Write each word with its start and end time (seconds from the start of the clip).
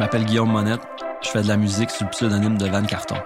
m'appelle 0.00 0.24
Guillaume 0.24 0.50
Monette. 0.50 0.80
Je 1.22 1.28
fais 1.28 1.42
de 1.42 1.48
la 1.48 1.58
musique 1.58 1.90
sous 1.90 2.04
le 2.04 2.10
pseudonyme 2.10 2.56
de 2.56 2.66
Van 2.66 2.82
Carton. 2.82 3.16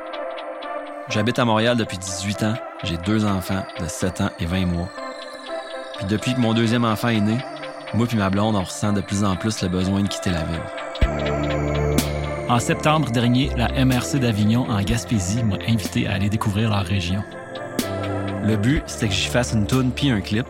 J'habite 1.09 1.39
à 1.39 1.45
Montréal 1.45 1.77
depuis 1.77 1.99
18 1.99 2.43
ans. 2.43 2.55
J'ai 2.83 2.97
deux 2.97 3.25
enfants 3.25 3.63
de 3.79 3.87
7 3.87 4.21
ans 4.23 4.31
et 4.41 4.47
20 4.47 4.67
mois. 4.67 4.89
Puis 5.99 6.07
depuis 6.07 6.35
que 6.35 6.41
mon 6.41 6.53
deuxième 6.53 6.85
enfant 6.85 7.11
est 7.11 7.21
né, 7.21 7.39
moi 7.95 8.09
puis 8.09 8.17
ma 8.17 8.29
blonde, 8.29 8.57
on 8.57 8.65
ressent 8.65 8.93
de 8.93 9.01
plus 9.01 9.23
en 9.23 9.37
plus 9.37 9.63
le 9.63 9.69
besoin 9.69 10.03
de 10.03 10.09
quitter 10.09 10.31
la 10.31 10.43
ville. 10.43 11.55
En 12.49 12.59
septembre 12.59 13.13
dernier, 13.13 13.51
la 13.57 13.69
MRC 13.85 14.19
d'Avignon 14.19 14.69
en 14.69 14.83
Gaspésie 14.83 15.45
m'a 15.45 15.59
invité 15.69 16.09
à 16.09 16.15
aller 16.15 16.29
découvrir 16.29 16.71
leur 16.71 16.85
région. 16.85 17.23
Le 18.43 18.57
but, 18.57 18.83
c'était 18.87 19.07
que 19.07 19.15
j'y 19.15 19.29
fasse 19.29 19.53
une 19.53 19.69
toune 19.69 19.93
puis 19.93 20.11
un 20.11 20.21
clip. 20.21 20.47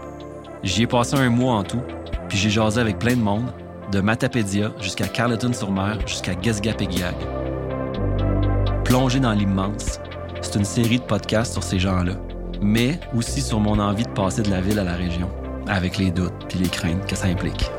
J'y 0.62 0.84
ai 0.84 0.86
passé 0.86 1.16
un 1.16 1.28
mois 1.28 1.56
en 1.56 1.64
tout, 1.64 1.82
puis 2.30 2.38
j'ai 2.38 2.48
jasé 2.48 2.80
avec 2.80 2.98
plein 2.98 3.14
de 3.14 3.20
monde, 3.20 3.52
de 3.92 4.00
Matapédia 4.00 4.72
jusqu'à 4.80 5.08
Carleton-sur-Mer 5.08 5.98
jusqu'à 6.06 6.40
Gesgapegiag. 6.40 7.14
Plongé 8.84 9.20
dans 9.20 9.32
l'immense, 9.32 10.00
c'est 10.40 10.58
une 10.58 10.64
série 10.64 10.98
de 10.98 11.04
podcasts 11.04 11.52
sur 11.52 11.62
ces 11.62 11.78
gens-là, 11.78 12.14
mais 12.60 13.00
aussi 13.16 13.40
sur 13.40 13.60
mon 13.60 13.78
envie 13.78 14.04
de 14.04 14.10
passer 14.10 14.42
de 14.42 14.50
la 14.50 14.60
ville 14.60 14.78
à 14.78 14.84
la 14.84 14.94
région, 14.94 15.30
avec 15.66 15.98
les 15.98 16.10
doutes 16.10 16.46
puis 16.48 16.58
les 16.58 16.68
craintes 16.68 17.06
que 17.06 17.16
ça 17.16 17.26
implique. 17.26 17.70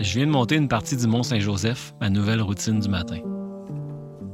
Je 0.00 0.14
viens 0.14 0.26
de 0.26 0.32
monter 0.32 0.56
une 0.56 0.68
partie 0.68 0.96
du 0.96 1.06
Mont 1.06 1.22
Saint-Joseph, 1.22 1.92
ma 2.00 2.08
nouvelle 2.08 2.40
routine 2.40 2.80
du 2.80 2.88
matin. 2.88 3.18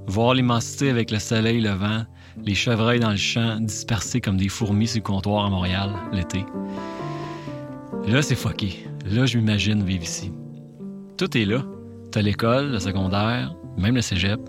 Voir 0.07 0.35
l'immensité 0.35 0.89
avec 0.89 1.11
le 1.11 1.19
soleil 1.19 1.61
levant, 1.61 2.05
les 2.43 2.55
chevreuils 2.55 3.01
dans 3.01 3.11
le 3.11 3.17
champ 3.17 3.59
dispersés 3.61 4.21
comme 4.21 4.37
des 4.37 4.49
fourmis 4.49 4.89
sur 4.89 4.99
le 4.99 5.03
comptoir 5.03 5.47
à 5.47 5.51
Montréal 5.51 5.91
l'été. 6.13 6.45
Là, 8.07 8.23
c'est 8.23 8.35
fucké. 8.35 8.87
Là, 9.07 9.27
je 9.27 9.39
m'imagine 9.39 9.83
vivre 9.83 10.05
ici. 10.05 10.33
Tout 11.17 11.37
est 11.37 11.45
là. 11.45 11.63
T'as 12.11 12.23
l'école, 12.23 12.73
le 12.73 12.79
secondaire, 12.79 13.55
même 13.79 13.95
le 13.95 14.03
cégep. 14.03 14.41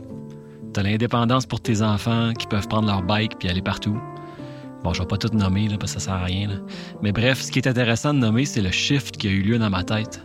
T'as 0.73 0.83
l'indépendance 0.83 1.45
pour 1.45 1.61
tes 1.61 1.81
enfants 1.81 2.33
qui 2.33 2.47
peuvent 2.47 2.67
prendre 2.67 2.88
leur 2.88 3.02
bike 3.02 3.38
puis 3.39 3.50
aller 3.50 3.61
partout. 3.61 3.97
Bon, 4.83 4.94
je 4.94 5.02
vais 5.02 5.08
pas 5.08 5.17
tout 5.17 5.36
nommer 5.36 5.67
là, 5.67 5.77
parce 5.77 5.94
que 5.94 5.99
ça 5.99 6.05
sert 6.05 6.16
à 6.16 6.23
rien. 6.23 6.61
Mais 7.02 7.11
bref, 7.11 7.42
ce 7.42 7.52
qui 7.52 7.59
est 7.59 7.67
intéressant 7.67 8.14
de 8.14 8.20
nommer, 8.20 8.45
c'est 8.45 8.61
le 8.61 8.72
shift 8.72 9.17
qui 9.17 9.27
a 9.27 9.31
eu 9.31 9.42
lieu 9.42 9.58
dans 9.58 9.70
ma 9.70 9.83
tête. 9.83 10.22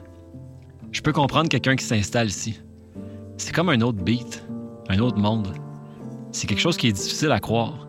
Je 0.92 1.00
peux 1.00 1.12
comprendre 1.12 1.48
quelqu'un 1.48 1.76
qui 1.76 1.84
s'installe 1.84 2.28
ici. 2.28 2.60
C'est 3.36 3.54
comme 3.54 3.68
un 3.68 3.80
autre 3.80 4.02
beat, 4.02 4.44
un 4.88 4.98
autre 4.98 5.18
monde. 5.18 5.54
C'est 6.32 6.46
quelque 6.46 6.60
chose 6.60 6.76
qui 6.76 6.88
est 6.88 6.92
difficile 6.92 7.32
à 7.32 7.40
croire. 7.40 7.88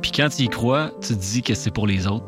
Puis 0.00 0.12
quand 0.12 0.28
tu 0.28 0.42
y 0.42 0.48
crois, 0.48 0.90
tu 1.00 1.08
te 1.08 1.20
dis 1.20 1.42
que 1.42 1.54
c'est 1.54 1.72
pour 1.72 1.86
les 1.86 2.06
autres. 2.06 2.26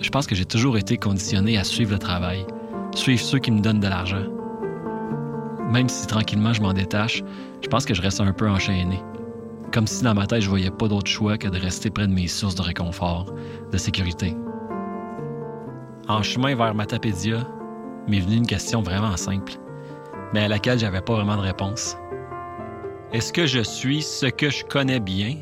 Je 0.00 0.10
pense 0.10 0.26
que 0.26 0.34
j'ai 0.34 0.44
toujours 0.44 0.76
été 0.76 0.96
conditionné 0.96 1.58
à 1.58 1.64
suivre 1.64 1.92
le 1.92 1.98
travail, 1.98 2.46
suivre 2.94 3.22
ceux 3.22 3.38
qui 3.38 3.50
me 3.50 3.60
donnent 3.60 3.80
de 3.80 3.88
l'argent. 3.88 4.24
Même 5.70 5.88
si 5.88 6.06
tranquillement 6.06 6.52
je 6.52 6.60
m'en 6.60 6.72
détache, 6.72 7.22
je 7.62 7.68
pense 7.68 7.84
que 7.84 7.94
je 7.94 8.02
reste 8.02 8.20
un 8.20 8.32
peu 8.32 8.48
enchaîné. 8.48 9.00
Comme 9.72 9.86
si 9.86 10.04
dans 10.04 10.14
ma 10.14 10.26
tête, 10.26 10.42
je 10.42 10.50
voyais 10.50 10.70
pas 10.70 10.86
d'autre 10.86 11.10
choix 11.10 11.38
que 11.38 11.48
de 11.48 11.58
rester 11.58 11.88
près 11.88 12.06
de 12.06 12.12
mes 12.12 12.28
sources 12.28 12.54
de 12.54 12.62
réconfort, 12.62 13.32
de 13.72 13.78
sécurité. 13.78 14.36
En 16.08 16.22
chemin 16.22 16.54
vers 16.54 16.74
Matapédia, 16.74 17.48
m'est 18.06 18.20
venue 18.20 18.36
une 18.36 18.46
question 18.46 18.82
vraiment 18.82 19.16
simple, 19.16 19.54
mais 20.32 20.44
à 20.44 20.48
laquelle 20.48 20.78
j'avais 20.78 21.00
pas 21.00 21.14
vraiment 21.14 21.36
de 21.36 21.42
réponse. 21.42 21.96
Est-ce 23.12 23.32
que 23.32 23.46
je 23.46 23.60
suis 23.60 24.02
ce 24.02 24.26
que 24.26 24.48
je 24.50 24.64
connais 24.64 25.00
bien 25.00 25.36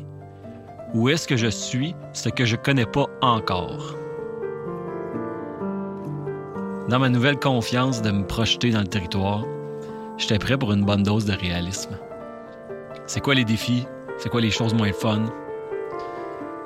ou 0.93 1.07
est-ce 1.09 1.27
que 1.27 1.37
je 1.37 1.47
suis 1.47 1.95
ce 2.13 2.29
que 2.29 2.43
je 2.43 2.55
connais 2.57 2.85
pas 2.85 3.07
encore? 3.21 3.95
Dans 6.89 6.99
ma 6.99 7.09
nouvelle 7.09 7.39
confiance 7.39 8.01
de 8.01 8.11
me 8.11 8.25
projeter 8.25 8.71
dans 8.71 8.81
le 8.81 8.87
territoire, 8.87 9.45
j'étais 10.17 10.39
prêt 10.39 10.57
pour 10.57 10.73
une 10.73 10.83
bonne 10.83 11.03
dose 11.03 11.25
de 11.25 11.33
réalisme. 11.33 11.97
C'est 13.07 13.21
quoi 13.21 13.35
les 13.35 13.45
défis? 13.45 13.87
C'est 14.17 14.29
quoi 14.29 14.41
les 14.41 14.51
choses 14.51 14.73
moins 14.73 14.91
fun? 14.91 15.23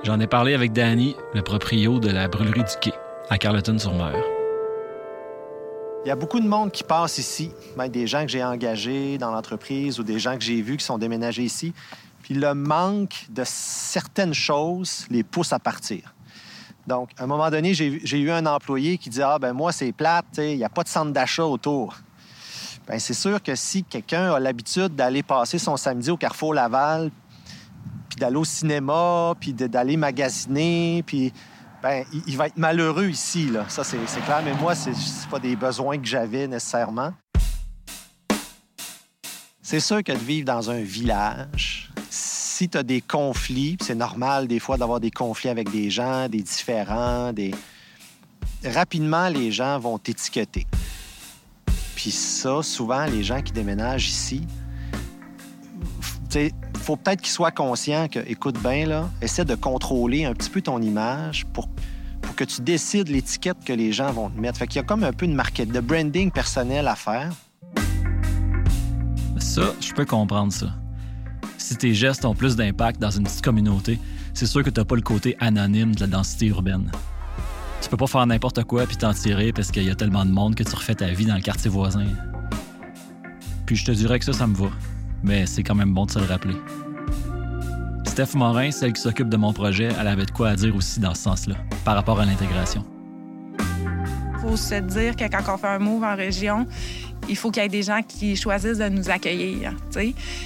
J'en 0.04 0.20
ai 0.20 0.28
parlé 0.28 0.56
avec 0.56 0.74
Danny, 0.74 1.16
le 1.34 1.42
proprio 1.42 2.00
de 2.00 2.10
la 2.10 2.28
brûlerie 2.28 2.64
du 2.64 2.76
quai, 2.82 2.94
à 3.30 3.38
Carleton-sur-Mer. 3.38 4.35
Il 6.06 6.10
y 6.10 6.12
a 6.12 6.16
beaucoup 6.16 6.40
de 6.40 6.48
monde 6.48 6.72
qui 6.72 6.84
passe 6.84 7.18
ici, 7.18 7.50
même 7.76 7.90
des 7.90 8.06
gens 8.06 8.22
que 8.22 8.28
j'ai 8.28 8.44
engagés 8.44 9.18
dans 9.18 9.32
l'entreprise 9.32 10.00
ou 10.00 10.04
des 10.04 10.20
gens 10.20 10.38
que 10.38 10.44
j'ai 10.44 10.62
vus 10.62 10.78
qui 10.78 10.86
sont 10.86 11.00
déménagés 11.00 11.42
ici. 11.42 11.74
Puis 12.22 12.36
le 12.36 12.54
manque 12.54 13.26
de 13.30 13.42
certaines 13.44 14.36
choses 14.36 15.08
les 15.10 15.24
pousse 15.24 15.52
à 15.52 15.58
partir. 15.58 16.14
Donc, 16.86 17.10
à 17.18 17.24
un 17.24 17.26
moment 17.26 17.50
donné, 17.50 17.74
j'ai 17.74 18.20
eu 18.20 18.30
un 18.30 18.46
employé 18.46 19.00
qui 19.00 19.10
dit 19.10 19.24
Ah, 19.24 19.40
ben 19.40 19.54
moi, 19.54 19.72
c'est 19.72 19.92
plate, 19.94 20.28
il 20.38 20.58
n'y 20.58 20.64
a 20.64 20.70
pas 20.70 20.84
de 20.84 20.90
centre 20.90 21.12
d'achat 21.12 21.44
autour. 21.44 21.96
Bien, 22.88 23.00
c'est 23.00 23.16
sûr 23.16 23.42
que 23.42 23.56
si 23.56 23.84
quelqu'un 23.84 24.32
a 24.32 24.40
l'habitude 24.40 24.96
d'aller 24.96 25.24
passer 25.24 25.58
son 25.58 25.76
samedi 25.76 26.12
au 26.12 26.18
Carrefour 26.18 26.54
Laval, 26.54 27.10
puis 28.10 28.20
d'aller 28.20 28.38
au 28.38 28.46
cinéma, 28.46 29.34
puis 29.40 29.54
d'aller 29.54 29.98
magasiner, 29.98 31.04
puis 31.04 31.34
ben, 31.86 32.04
il, 32.26 32.36
va 32.36 32.48
être 32.48 32.58
malheureux 32.58 33.10
ici, 33.10 33.46
là. 33.46 33.70
Ça, 33.70 33.84
c'est 33.84 34.00
clair. 34.26 34.42
Mais 34.44 34.56
moi, 34.56 34.74
c'est 34.74 34.96
pas 35.30 35.38
des 35.38 35.56
besoins 35.56 36.00
que 36.00 36.08
j'avais 36.08 36.48
nécessairement. 36.48 37.14
C'est 39.62 39.80
sûr 39.80 40.04
que 40.04 40.12
de 40.12 40.18
vivre 40.18 40.48
dans 40.48 40.72
un 40.72 40.82
village, 40.82 41.92
si 42.10 42.70
tu 42.70 42.80
as 42.80 42.82
des 42.82 43.02
conflits, 43.02 43.78
c'est 43.82 43.94
normal 43.94 44.48
des 44.48 44.58
fois 44.58 44.78
d'avoir 44.78 45.00
des 45.00 45.12
conflits 45.12 45.50
avec 45.50 45.70
des 45.70 45.92
gens, 45.92 46.28
des 46.28 46.42
différents, 46.42 47.32
des... 47.32 47.54
rapidement, 48.64 49.30
les 49.30 49.52
gens 49.52 49.78
vont 49.78 50.00
t'étiqueter. 50.00 50.66
Puis 51.96 52.10
ça, 52.10 52.64
souvent, 52.64 53.06
les 53.06 53.22
gens 53.22 53.44
qui 53.44 53.52
déménagent 53.52 54.10
ici, 54.10 54.48
faut 56.86 56.98
peut-être 56.98 57.22
qu'ils 57.22 57.32
soient 57.32 57.52
conscients 57.52 58.08
que, 58.08 58.20
écoute 58.28 58.62
bien, 58.62 58.86
là, 58.86 59.10
essaie 59.20 59.44
de 59.44 59.56
contrôler 59.56 60.26
un 60.26 60.34
petit 60.34 60.52
peu 60.52 60.62
ton 60.62 60.80
image 60.84 61.48
pour, 61.48 61.68
que 62.36 62.44
tu 62.44 62.62
décides 62.62 63.10
l'étiquette 63.10 63.58
que 63.66 63.74
les 63.74 63.92
gens 63.92 64.12
vont 64.12 64.30
te 64.30 64.40
mettre. 64.40 64.60
Fait 64.60 64.68
qu'il 64.68 64.78
y 64.78 64.80
a 64.80 64.84
comme 64.84 65.04
un 65.04 65.12
peu 65.12 65.26
de 65.26 65.34
market, 65.34 65.70
de 65.70 65.80
branding 65.80 66.30
personnel 66.30 66.88
à 66.88 66.96
faire. 66.96 67.34
Ça, 69.40 69.74
je 69.80 69.94
peux 69.94 70.06
comprendre 70.06 70.54
ça. 70.54 70.68
Si 71.58 71.76
tes 71.76 71.96
gestes 71.96 72.24
ont 72.24 72.36
plus 72.36 72.56
d'impact 72.56 73.02
dans 73.02 73.10
une 73.10 73.24
petite 73.24 73.44
communauté, 73.44 74.00
c'est 74.36 74.46
sûr 74.46 74.64
que 74.64 74.70
t'as 74.70 74.86
pas 74.86 74.96
le 74.96 75.02
côté 75.02 75.36
anonyme 75.40 75.96
de 75.96 76.02
la 76.02 76.08
densité 76.08 76.48
urbaine. 76.48 76.92
Tu 77.82 77.90
peux 77.90 77.98
pas 77.98 78.08
faire 78.08 78.28
n'importe 78.28 78.64
quoi 78.64 78.86
puis 78.86 78.98
t'en 78.98 79.14
tirer 79.14 79.54
parce 79.54 79.72
qu'il 79.72 79.84
y 79.84 79.90
a 79.90 79.96
tellement 79.96 80.26
de 80.26 80.32
monde 80.32 80.54
que 80.54 80.64
tu 80.64 80.76
refais 80.76 80.96
ta 80.96 81.08
vie 81.08 81.26
dans 81.26 81.36
le 81.36 81.42
quartier 81.42 81.72
voisin. 81.72 82.06
Puis 83.66 83.76
je 83.76 83.86
te 83.86 83.92
dirais 83.92 84.20
que 84.20 84.26
ça, 84.26 84.34
ça 84.34 84.46
me 84.46 84.56
va. 84.56 84.70
Mais 85.26 85.48
c'est 85.48 85.64
quand 85.64 85.76
même 85.76 85.94
bon 85.94 86.06
de 86.06 86.12
se 86.12 86.20
le 86.20 86.26
rappeler. 86.26 86.56
Steph 88.06 88.36
Morin, 88.36 88.72
celle 88.72 88.94
qui 88.94 89.02
s'occupe 89.02 89.28
de 89.28 89.38
mon 89.38 89.52
projet, 89.52 89.90
elle 90.00 90.08
avait 90.08 90.26
de 90.26 90.32
quoi 90.32 90.50
à 90.50 90.56
dire 90.56 90.74
aussi 90.76 91.00
dans 91.00 91.14
ce 91.16 91.24
sens-là, 91.24 91.56
par 91.84 91.96
rapport 91.96 92.20
à 92.20 92.26
l'intégration. 92.26 92.86
faut 94.42 94.56
se 94.56 94.76
dire 94.76 95.16
que 95.16 95.26
quand 95.26 95.54
on 95.54 95.58
fait 95.58 95.68
un 95.68 95.80
move 95.80 96.04
en 96.04 96.16
région, 96.16 96.68
il 97.28 97.36
faut 97.36 97.52
qu'il 97.52 97.64
y 97.64 97.66
ait 97.66 97.70
des 97.70 97.84
gens 97.84 98.02
qui 98.08 98.36
choisissent 98.36 98.78
de 98.78 98.90
nous 98.90 99.10
accueillir. 99.10 99.74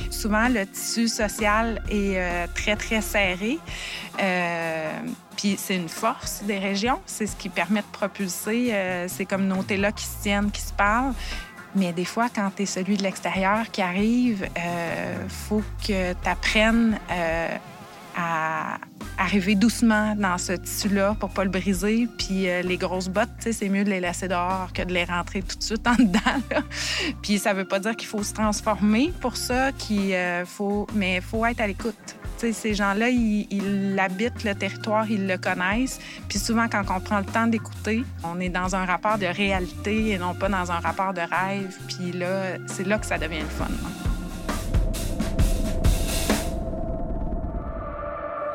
Souvent, 0.10 0.48
le 0.48 0.66
tissu 0.66 1.08
social 1.08 1.84
est 1.90 2.18
euh, 2.18 2.48
très, 2.56 2.76
très 2.76 3.02
serré. 3.02 3.60
Euh, 4.22 4.92
Puis 5.36 5.56
c'est 5.58 5.76
une 5.76 5.90
force 5.90 6.44
des 6.44 6.58
régions. 6.58 7.00
C'est 7.06 7.28
ce 7.28 7.36
qui 7.36 7.50
permet 7.50 7.82
de 7.82 7.88
propulser 7.92 8.70
euh, 8.72 9.08
ces 9.08 9.26
communautés-là 9.26 9.92
qui 9.92 10.06
se 10.06 10.22
tiennent, 10.22 10.52
qui 10.52 10.62
se 10.62 10.74
parlent. 10.74 11.14
Mais 11.76 11.94
des 11.94 12.06
fois, 12.06 12.28
quand 12.34 12.52
tu 12.56 12.64
es 12.64 12.66
celui 12.66 12.98
de 12.98 13.04
l'extérieur 13.04 13.70
qui 13.72 13.82
arrive, 13.82 14.48
il 14.56 15.30
faut 15.30 15.64
que 15.86 16.14
tu 16.14 16.30
apprennes 16.30 16.98
à 18.16 18.80
arriver 19.18 19.56
doucement 19.56 20.16
dans 20.16 20.38
ce 20.38 20.54
tissu-là 20.54 21.16
pour 21.20 21.30
pas 21.30 21.44
le 21.44 21.50
briser. 21.50 22.08
Puis 22.18 22.50
euh, 22.50 22.62
les 22.62 22.78
grosses 22.78 23.10
bottes, 23.10 23.30
c'est 23.40 23.70
mieux 23.70 23.84
de 23.84 23.90
les 23.90 24.00
laisser 24.00 24.28
dehors 24.28 24.72
que 24.74 24.82
de 24.82 24.94
les 24.94 25.04
rentrer 25.04 25.42
tout 25.42 25.58
de 25.58 25.64
suite 25.64 25.86
en 25.88 25.96
dedans. 26.00 26.62
Puis 27.22 27.38
ça 27.38 27.54
veut 27.54 27.66
pas 27.66 27.80
dire 27.80 27.96
qu'il 27.96 28.08
faut 28.08 28.24
se 28.24 28.34
transformer 28.34 29.12
pour 29.20 29.36
ça, 29.36 29.72
qu'il 29.74 30.14
euh, 30.14 30.46
faut... 30.46 30.88
mais 30.96 31.18
il 31.18 31.22
faut 31.22 31.46
être 31.46 31.60
à 31.60 31.68
l'écoute. 31.68 32.16
Ces 32.40 32.74
gens-là, 32.74 33.10
ils, 33.10 34.00
habitent 34.00 34.46
le 34.46 34.56
territoire, 34.56 35.10
ils 35.10 35.28
le 35.28 35.38
connaissent. 35.38 36.00
Puis 36.30 36.40
souvent, 36.40 36.68
quand 36.70 36.84
on 36.90 37.02
prend 37.02 37.20
le 37.20 37.26
temps 37.26 37.48
d'écouter, 37.48 38.04
on 38.24 38.40
est 38.40 38.48
dans 38.48 38.76
un 38.76 38.86
rapport 38.86 39.18
de 39.18 39.26
réalité 39.26 40.12
et 40.12 40.18
non 40.18 40.34
pas 40.34 40.48
dans 40.48 40.72
un 40.72 40.80
rapport 40.80 41.14
de 41.14 41.20
rêve. 41.20 41.78
Puis 41.88 42.14
là, 42.14 42.58
c'est 42.68 42.88
là 42.88 42.98
que 42.98 43.06
ça 43.06 43.18
devient 43.18 43.42
le 43.42 43.46
fun. 43.46 43.68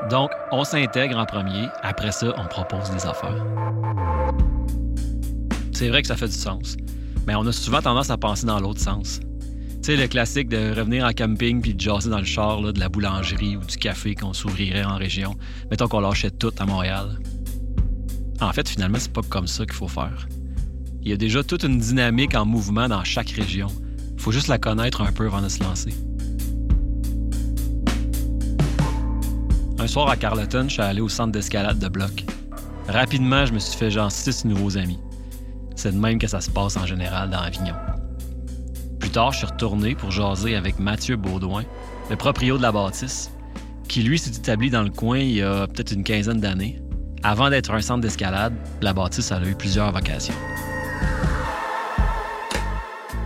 Donc, 0.08 0.31
on 0.50 0.64
s'intègre 0.64 1.19
en 1.19 1.26
premier. 1.26 1.69
Après 1.82 2.12
ça, 2.12 2.32
on 2.38 2.46
propose 2.46 2.90
des 2.90 3.06
affaires. 3.06 3.44
C'est 5.72 5.88
vrai 5.88 6.00
que 6.00 6.08
ça 6.08 6.16
fait 6.16 6.28
du 6.28 6.32
sens. 6.32 6.76
Mais 7.26 7.34
on 7.34 7.46
a 7.46 7.52
souvent 7.52 7.82
tendance 7.82 8.08
à 8.10 8.16
penser 8.16 8.46
dans 8.46 8.60
l'autre 8.60 8.81
sens. 8.81 9.20
Sais, 9.84 9.96
le 9.96 10.06
classique 10.06 10.48
de 10.48 10.75
revenir 10.75 11.04
en 11.04 11.12
camping 11.12 11.60
puis 11.60 11.75
de 11.75 11.78
jaser 11.78 12.08
dans 12.08 12.16
le 12.16 12.25
char 12.25 12.62
de 12.62 12.81
la 12.81 12.88
boulangerie 12.88 13.58
ou 13.58 13.60
du 13.60 13.76
café 13.76 14.14
qu'on 14.14 14.32
s'ouvrirait 14.32 14.82
en 14.82 14.96
région. 14.96 15.36
Mettons 15.70 15.88
qu'on 15.88 16.00
lâchait 16.00 16.31
tout 16.31 16.52
à 16.58 16.64
Montréal. 16.64 17.19
En 18.40 18.50
fait, 18.54 18.66
finalement, 18.66 18.96
c'est 18.98 19.12
pas 19.12 19.20
comme 19.28 19.46
ça 19.46 19.66
qu'il 19.66 19.75
faut 19.75 19.86
faire. 19.86 20.26
Il 21.02 21.10
y 21.10 21.12
a 21.12 21.19
déjà 21.19 21.44
toute 21.44 21.64
une 21.64 21.76
dynamique 21.76 22.34
en 22.34 22.46
mouvement 22.46 22.88
dans 22.88 23.04
chaque 23.04 23.28
région. 23.28 23.66
Faut 24.16 24.32
juste 24.32 24.48
la 24.48 24.56
connaître 24.56 25.02
un 25.02 25.12
peu 25.12 25.26
avant 25.26 25.42
de 25.42 25.50
se 25.50 25.62
lancer. 25.62 25.92
Un 29.78 29.86
soir 29.86 30.08
à 30.08 30.16
Carleton, 30.16 30.64
je 30.66 30.72
suis 30.72 30.82
allé 30.82 31.02
au 31.02 31.10
centre 31.10 31.32
d'escalade 31.32 31.78
de 31.78 31.88
bloc. 31.88 32.25
Rapidement, 32.88 33.44
je 33.44 33.52
me 33.52 33.58
suis 33.58 33.76
fait 33.76 33.90
genre 33.90 34.10
six 34.10 34.46
nouveaux 34.46 34.78
amis. 34.78 34.98
C'est 35.76 35.92
de 35.92 35.98
même 35.98 36.19
que 36.19 36.26
ça 36.26 36.40
se 36.40 36.48
passe 36.48 36.78
en 36.78 36.86
général 36.86 37.28
dans 37.28 37.40
Avignon. 37.40 37.75
Tard, 39.14 39.31
je 39.31 39.37
suis 39.37 39.46
retourné 39.46 39.94
pour 39.94 40.11
jaser 40.11 40.56
avec 40.56 40.81
Mathieu 40.81 41.14
Baudouin, 41.14 41.62
le 42.11 42.16
proprio 42.16 42.56
de 42.56 42.62
la 42.62 42.72
bâtisse, 42.72 43.31
qui 43.87 44.02
lui 44.02 44.19
s'est 44.19 44.32
établi 44.37 44.70
dans 44.70 44.82
le 44.82 44.90
coin 44.90 45.19
il 45.19 45.37
y 45.37 45.43
a 45.43 45.69
peut-être 45.69 45.93
une 45.93 46.02
quinzaine 46.02 46.40
d'années. 46.40 46.81
Avant 47.22 47.49
d'être 47.49 47.70
un 47.70 47.81
centre 47.81 48.00
d'escalade, 48.00 48.55
la 48.82 48.93
bâtisse 48.93 49.31
a 49.31 49.40
eu 49.44 49.55
plusieurs 49.55 49.93
vocations. 49.93 50.34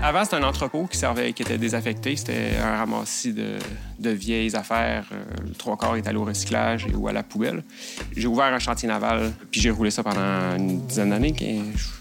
Avant, 0.01 0.25
c'était 0.25 0.37
un 0.37 0.45
entrepôt 0.45 0.87
qui 0.87 0.97
servait, 0.97 1.33
qui 1.33 1.43
était 1.43 1.59
désaffecté. 1.59 2.15
C'était 2.17 2.57
un 2.63 2.77
ramassis 2.77 3.33
de, 3.33 4.11
vieilles 4.11 4.55
affaires. 4.55 5.07
Euh, 5.13 5.25
le 5.47 5.55
trois 5.55 5.77
quarts 5.77 5.97
est 5.97 6.07
allé 6.07 6.17
au 6.17 6.25
recyclage 6.25 6.87
et 6.87 6.95
ou 6.95 7.09
à 7.09 7.13
la 7.13 7.25
poubelle. 7.25 7.65
J'ai 8.17 8.29
ouvert 8.29 8.47
un 8.47 8.61
chantier 8.61 8.89
naval, 8.89 9.33
puis 9.51 9.61
j'ai 9.61 9.71
roulé 9.71 9.91
ça 9.91 10.05
pendant 10.05 10.57
une 10.57 10.87
dizaine 10.87 11.11
d'années. 11.11 11.35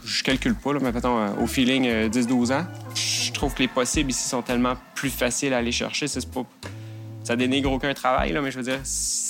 Je, 0.06 0.24
calcule 0.24 0.56
pas, 0.56 0.74
mais 0.74 0.92
mettons, 0.92 1.18
euh, 1.18 1.30
au 1.42 1.48
feeling, 1.48 1.86
10-12 2.10 2.52
euh, 2.52 2.60
ans. 2.60 2.66
Je 2.96 3.32
trouve 3.32 3.54
que 3.56 3.64
les 3.64 3.68
possibles 3.68 4.12
ici 4.12 4.30
sont 4.30 4.44
tellement 4.44 4.76
plus 4.94 5.10
faciles 5.10 5.54
à 5.54 5.58
aller 5.58 5.72
chercher. 5.72 6.08
C'est 6.08 6.30
pas 6.32 6.46
ça 7.24 7.36
dénigre 7.36 7.70
aucun 7.74 7.94
travail, 7.94 8.32
là, 8.32 8.40
mais 8.42 8.52
je 8.52 8.58
veux 8.58 8.64
dire, 8.64 8.80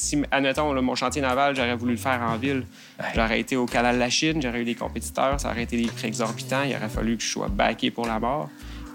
si, 0.07 0.24
admettons, 0.31 0.81
mon 0.81 0.95
chantier 0.95 1.21
naval, 1.21 1.56
j'aurais 1.56 1.75
voulu 1.75 1.94
le 1.94 1.98
faire 1.98 2.21
en 2.21 2.38
ville, 2.38 2.65
j'aurais 3.13 3.39
été 3.39 3.56
au 3.56 3.65
canal 3.65 3.95
de 3.95 4.00
la 4.00 4.09
Chine, 4.09 4.42
j'aurais 4.42 4.62
eu 4.62 4.65
des 4.65 4.75
compétiteurs, 4.75 5.39
ça 5.39 5.51
aurait 5.51 5.63
été 5.63 5.77
des 5.77 5.88
prix 5.88 6.07
exorbitants, 6.07 6.63
il 6.63 6.75
aurait 6.75 6.89
fallu 6.89 7.18
que 7.18 7.24
je 7.24 7.30
sois 7.30 7.50
backé 7.50 7.92
pour 7.92 8.06
la 8.06 8.19
mort. 8.19 8.50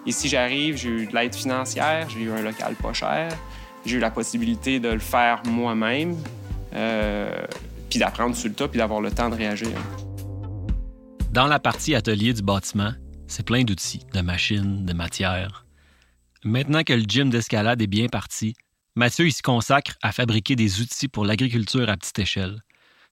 Ici, 0.07 0.29
j'arrive, 0.29 0.77
j'ai 0.77 0.89
eu 0.89 1.07
de 1.07 1.15
l'aide 1.15 1.35
financière, 1.35 2.09
j'ai 2.09 2.23
eu 2.23 2.31
un 2.31 2.43
local 2.43 2.75
pas 2.75 2.93
cher, 2.93 3.29
j'ai 3.85 3.97
eu 3.97 4.01
la 4.01 4.11
possibilité 4.11 4.81
de 4.81 4.89
le 4.89 4.99
faire 4.99 5.43
moi-même, 5.47 6.17
euh, 6.75 7.31
puis 7.91 7.99
d'apprendre 7.99 8.35
sur 8.35 8.49
le 8.49 8.55
tas, 8.55 8.69
puis 8.69 8.79
d'avoir 8.79 9.01
le 9.01 9.11
temps 9.11 9.29
de 9.29 9.37
réagir. 9.37 9.77
Dans 11.31 11.47
la 11.47 11.59
partie 11.59 11.95
atelier 11.95 12.33
du 12.33 12.43
bâtiment, 12.43 12.93
c'est 13.27 13.45
plein 13.45 13.65
d'outils, 13.65 14.05
de 14.13 14.21
machines, 14.23 14.85
de 14.85 14.93
matières. 14.93 15.67
Maintenant 16.45 16.83
que 16.83 16.93
le 16.95 17.03
gym 17.03 17.31
d'escalade 17.31 17.81
est 17.81 17.87
bien 17.87 18.09
parti, 18.09 18.55
Mathieu 18.95 19.27
il 19.27 19.33
se 19.33 19.43
consacre 19.43 19.93
à 20.03 20.13
fabriquer 20.13 20.55
des 20.55 20.81
outils 20.81 21.09
pour 21.09 21.25
l'agriculture 21.25 21.89
à 21.89 21.97
petite 21.97 22.19
échelle. 22.19 22.61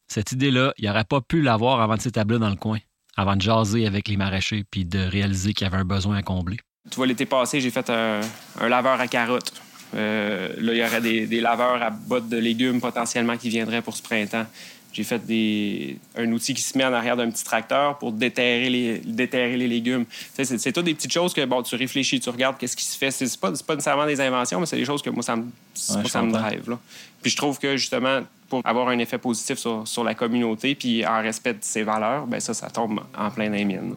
Cette 0.08 0.32
idée-là, 0.32 0.74
il 0.76 0.86
n'aurait 0.86 1.04
pas 1.04 1.22
pu 1.22 1.40
l'avoir 1.40 1.80
avant 1.80 1.96
de 1.96 2.02
s'établir 2.02 2.38
dans 2.38 2.50
le 2.50 2.56
coin, 2.56 2.78
avant 3.16 3.34
de 3.34 3.40
jaser 3.40 3.86
avec 3.86 4.08
les 4.08 4.18
maraîchers 4.18 4.64
puis 4.70 4.84
de 4.84 4.98
réaliser 4.98 5.54
qu'il 5.54 5.64
y 5.64 5.68
avait 5.68 5.78
un 5.78 5.84
besoin 5.84 6.16
à 6.16 6.22
combler. 6.22 6.58
Tu 6.90 6.96
vois, 6.96 7.06
l'été 7.06 7.24
passé, 7.24 7.60
j'ai 7.62 7.70
fait 7.70 7.88
un, 7.88 8.20
laveur 8.68 9.00
à 9.00 9.06
carottes. 9.06 9.54
Euh, 9.94 10.54
là, 10.58 10.72
il 10.72 10.78
y 10.78 10.84
aurait 10.84 11.00
des, 11.00 11.26
des, 11.26 11.40
laveurs 11.40 11.82
à 11.82 11.90
bottes 11.90 12.28
de 12.28 12.36
légumes 12.36 12.80
potentiellement 12.80 13.36
qui 13.36 13.48
viendraient 13.48 13.82
pour 13.82 13.96
ce 13.96 14.02
printemps. 14.02 14.46
J'ai 14.92 15.04
fait 15.04 15.24
des, 15.24 15.98
un 16.16 16.30
outil 16.32 16.54
qui 16.54 16.62
se 16.62 16.76
met 16.76 16.84
en 16.84 16.92
arrière 16.92 17.16
d'un 17.16 17.30
petit 17.30 17.44
tracteur 17.44 17.98
pour 17.98 18.12
déterrer 18.12 18.68
les, 18.68 18.98
déterrer 18.98 19.56
les 19.56 19.68
légumes. 19.68 20.04
C'est, 20.34 20.44
c'est 20.44 20.72
tout 20.72 20.82
des 20.82 20.94
petites 20.94 21.12
choses 21.12 21.32
que 21.32 21.44
bon, 21.44 21.62
tu 21.62 21.76
réfléchis, 21.76 22.20
tu 22.20 22.30
regardes 22.30 22.58
qu'est-ce 22.58 22.76
qui 22.76 22.84
se 22.84 22.96
fait. 22.98 23.10
C'est 23.10 23.38
pas, 23.38 23.52
pas 23.66 23.74
nécessairement 23.74 24.06
des 24.06 24.20
inventions, 24.20 24.60
mais 24.60 24.66
c'est 24.66 24.76
des 24.76 24.84
choses 24.84 25.02
que 25.02 25.10
moi, 25.10 25.22
ça 25.22 25.36
me, 25.36 25.44
ça 25.74 26.22
me 26.22 26.32
drive. 26.32 26.68
Là. 26.68 26.78
Puis 27.22 27.30
je 27.30 27.36
trouve 27.36 27.58
que 27.58 27.76
justement, 27.76 28.20
pour 28.48 28.60
avoir 28.64 28.88
un 28.88 28.98
effet 28.98 29.18
positif 29.18 29.58
sur, 29.58 29.86
sur 29.86 30.04
la 30.04 30.14
communauté, 30.14 30.74
puis 30.74 31.06
en 31.06 31.20
respect 31.22 31.54
de 31.54 31.58
ses 31.62 31.82
valeurs, 31.82 32.26
ben 32.26 32.40
ça, 32.40 32.54
ça 32.54 32.68
tombe 32.70 33.00
en 33.16 33.30
plein 33.30 33.50
dans 33.50 33.96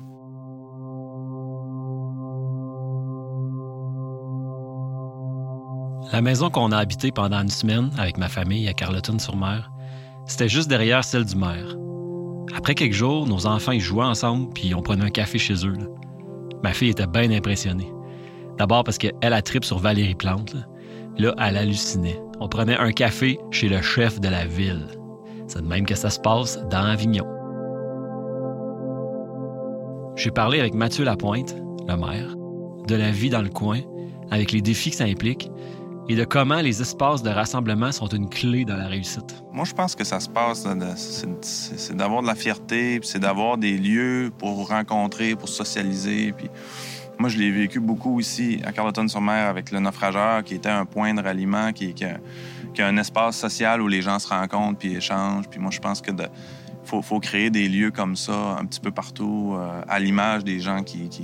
La 6.12 6.22
maison 6.22 6.52
qu'on 6.52 6.72
a 6.72 6.78
habitée 6.78 7.12
pendant 7.12 7.42
une 7.42 7.50
semaine 7.50 7.90
avec 7.98 8.20
ma 8.20 8.30
famille 8.30 8.68
à 8.68 8.74
Carleton-sur-Mer, 8.74 9.72
c'était 10.26 10.50
juste 10.50 10.70
derrière 10.70 11.04
celle 11.04 11.26
du 11.26 11.36
maire. 11.36 11.76
Après 12.56 12.76
quelques 12.76 12.94
jours, 12.94 13.28
nos 13.28 13.46
enfants 13.48 13.72
y 13.72 13.80
jouaient 13.80 14.06
ensemble, 14.06 14.54
puis 14.54 14.74
on 14.76 14.82
prenait 14.82 15.06
un 15.06 15.10
café 15.10 15.38
chez 15.38 15.66
eux. 15.66 15.74
Ma 16.64 16.72
fille 16.72 16.90
était 16.90 17.08
bien 17.08 17.30
impressionnée. 17.32 17.92
D'abord 18.58 18.84
parce 18.84 18.98
qu'elle 18.98 19.14
a 19.22 19.42
trip 19.42 19.66
sur 19.66 19.80
Valérie 19.80 20.16
Plante. 20.16 20.56
Là. 21.18 21.34
elle 21.40 21.58
hallucinait. 21.58 22.22
On 22.40 22.48
prenait 22.48 22.78
un 22.78 22.92
café 22.92 23.38
chez 23.52 23.70
le 23.70 23.82
chef 23.82 24.20
de 24.20 24.30
la 24.30 24.46
ville. 24.46 24.88
C'est 25.48 25.62
de 25.62 25.68
même 25.68 25.86
que 25.86 25.96
ça 25.96 26.10
se 26.10 26.20
passe 26.20 26.60
dans 26.70 26.86
Avignon. 26.86 27.28
J'ai 30.16 30.32
parlé 30.32 30.60
avec 30.60 30.74
Mathieu 30.74 31.04
Lapointe, 31.04 31.56
le 31.88 31.98
maire, 31.98 32.36
de 32.88 32.96
la 32.96 33.12
vie 33.12 33.30
dans 33.30 33.42
le 33.42 33.50
coin, 33.50 33.80
avec 34.32 34.52
les 34.52 34.62
défis 34.62 34.92
que 34.92 34.96
ça 34.96 35.06
implique, 35.06 35.50
et 36.10 36.16
de 36.16 36.26
comment 36.26 36.60
les 36.60 36.82
espaces 36.82 37.24
de 37.24 37.30
rassemblement 37.30 37.92
sont 37.92 38.08
une 38.08 38.30
clé 38.30 38.66
dans 38.66 38.76
la 38.76 38.88
réussite. 38.88 39.44
Moi, 39.54 39.66
je 39.66 39.74
pense 39.74 39.96
que 39.96 40.04
ça 40.04 40.20
se 40.20 40.30
passe, 40.30 40.68
c'est 41.42 41.96
d'avoir 41.96 42.22
de 42.22 42.28
la 42.28 42.36
fierté, 42.36 43.00
c'est 43.04 43.20
d'avoir 43.20 43.58
des 43.58 43.78
lieux 43.78 44.32
pour 44.38 44.68
rencontrer, 44.68 45.36
pour 45.36 45.48
socialiser. 45.48 46.34
Puis 46.34 46.50
moi, 47.18 47.30
je 47.30 47.38
l'ai 47.38 47.52
vécu 47.52 47.80
beaucoup 47.80 48.20
ici 48.20 48.60
à 48.66 48.74
Carleton-sur-Mer 48.74 49.48
avec 49.48 49.72
le 49.72 49.80
naufrageur, 49.80 50.44
qui 50.44 50.56
était 50.56 50.70
un 50.70 50.86
point 50.86 51.14
de 51.14 51.22
ralliement, 51.22 51.72
qui, 51.72 51.94
qui, 51.94 52.04
a, 52.04 52.18
un 52.80 52.98
espace 52.98 53.38
social 53.38 53.82
où 53.82 53.88
les 53.88 54.02
gens 54.02 54.20
se 54.20 54.28
rencontrent 54.28 54.80
puis 54.80 54.96
échangent. 54.96 55.48
Puis 55.48 55.60
moi, 55.60 55.72
je 55.72 55.80
pense 55.80 56.02
que 56.02 56.12
faut, 56.84 57.20
créer 57.22 57.50
des 57.50 57.70
lieux 57.70 57.92
comme 57.92 58.18
ça 58.18 58.58
un 58.60 58.66
petit 58.66 58.82
peu 58.82 58.92
partout, 58.92 59.56
euh, 59.56 59.82
à 59.88 60.00
l'image 60.00 60.44
des 60.44 60.60
gens 60.60 60.84
qui 60.84 61.08
qui 61.08 61.24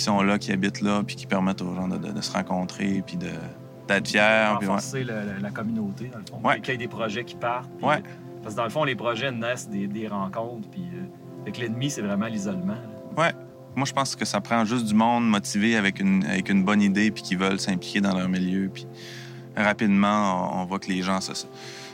sont 0.00 0.22
là, 0.22 0.38
qui 0.38 0.52
habitent 0.52 0.80
là, 0.80 1.02
puis 1.06 1.16
qui 1.16 1.26
permettent 1.26 1.62
aux 1.62 1.74
gens 1.74 1.88
de, 1.88 2.20
se 2.20 2.32
rencontrer, 2.32 3.02
puis 3.06 3.16
d'être 3.16 4.08
fiers. 4.08 4.54
Renforcer 4.54 5.04
la, 5.04 5.50
communauté, 5.50 6.10
dans 6.12 6.18
le 6.18 6.24
fond. 6.24 6.40
Ouais. 6.46 6.60
Qu'il 6.60 6.72
y 6.72 6.74
ait 6.74 6.78
des 6.78 6.88
projets 6.88 7.24
qui 7.24 7.36
partent. 7.36 7.70
Ouais. 7.82 8.02
Parce 8.42 8.54
que 8.54 8.58
dans 8.58 8.64
le 8.64 8.70
fond, 8.70 8.84
les 8.84 8.96
projets 8.96 9.30
naissent 9.32 9.68
des, 9.68 10.08
rencontres, 10.08 10.68
puis 10.70 10.82
euh, 10.94 11.42
avec 11.42 11.58
l'ennemi, 11.58 11.90
c'est 11.90 12.02
vraiment 12.02 12.26
l'isolement. 12.26 12.78
Ouais. 13.16 13.32
Moi, 13.76 13.86
je 13.86 13.92
pense 13.92 14.16
que 14.16 14.24
ça 14.24 14.40
prend 14.40 14.64
juste 14.64 14.86
du 14.86 14.94
monde 14.94 15.28
motivé 15.28 15.76
avec 15.76 16.00
une, 16.00 16.24
avec 16.24 16.48
une 16.48 16.64
bonne 16.64 16.82
idée, 16.82 17.10
puis 17.10 17.22
qui 17.22 17.36
veulent 17.36 17.60
s'impliquer 17.60 18.00
dans 18.00 18.16
leur 18.16 18.28
milieu. 18.28 18.68
Puis 18.72 18.86
rapidement, 19.56 20.54
on, 20.54 20.62
on 20.62 20.64
voit 20.64 20.78
que 20.78 20.88
les 20.88 21.02
gens 21.02 21.20
se 21.20 21.32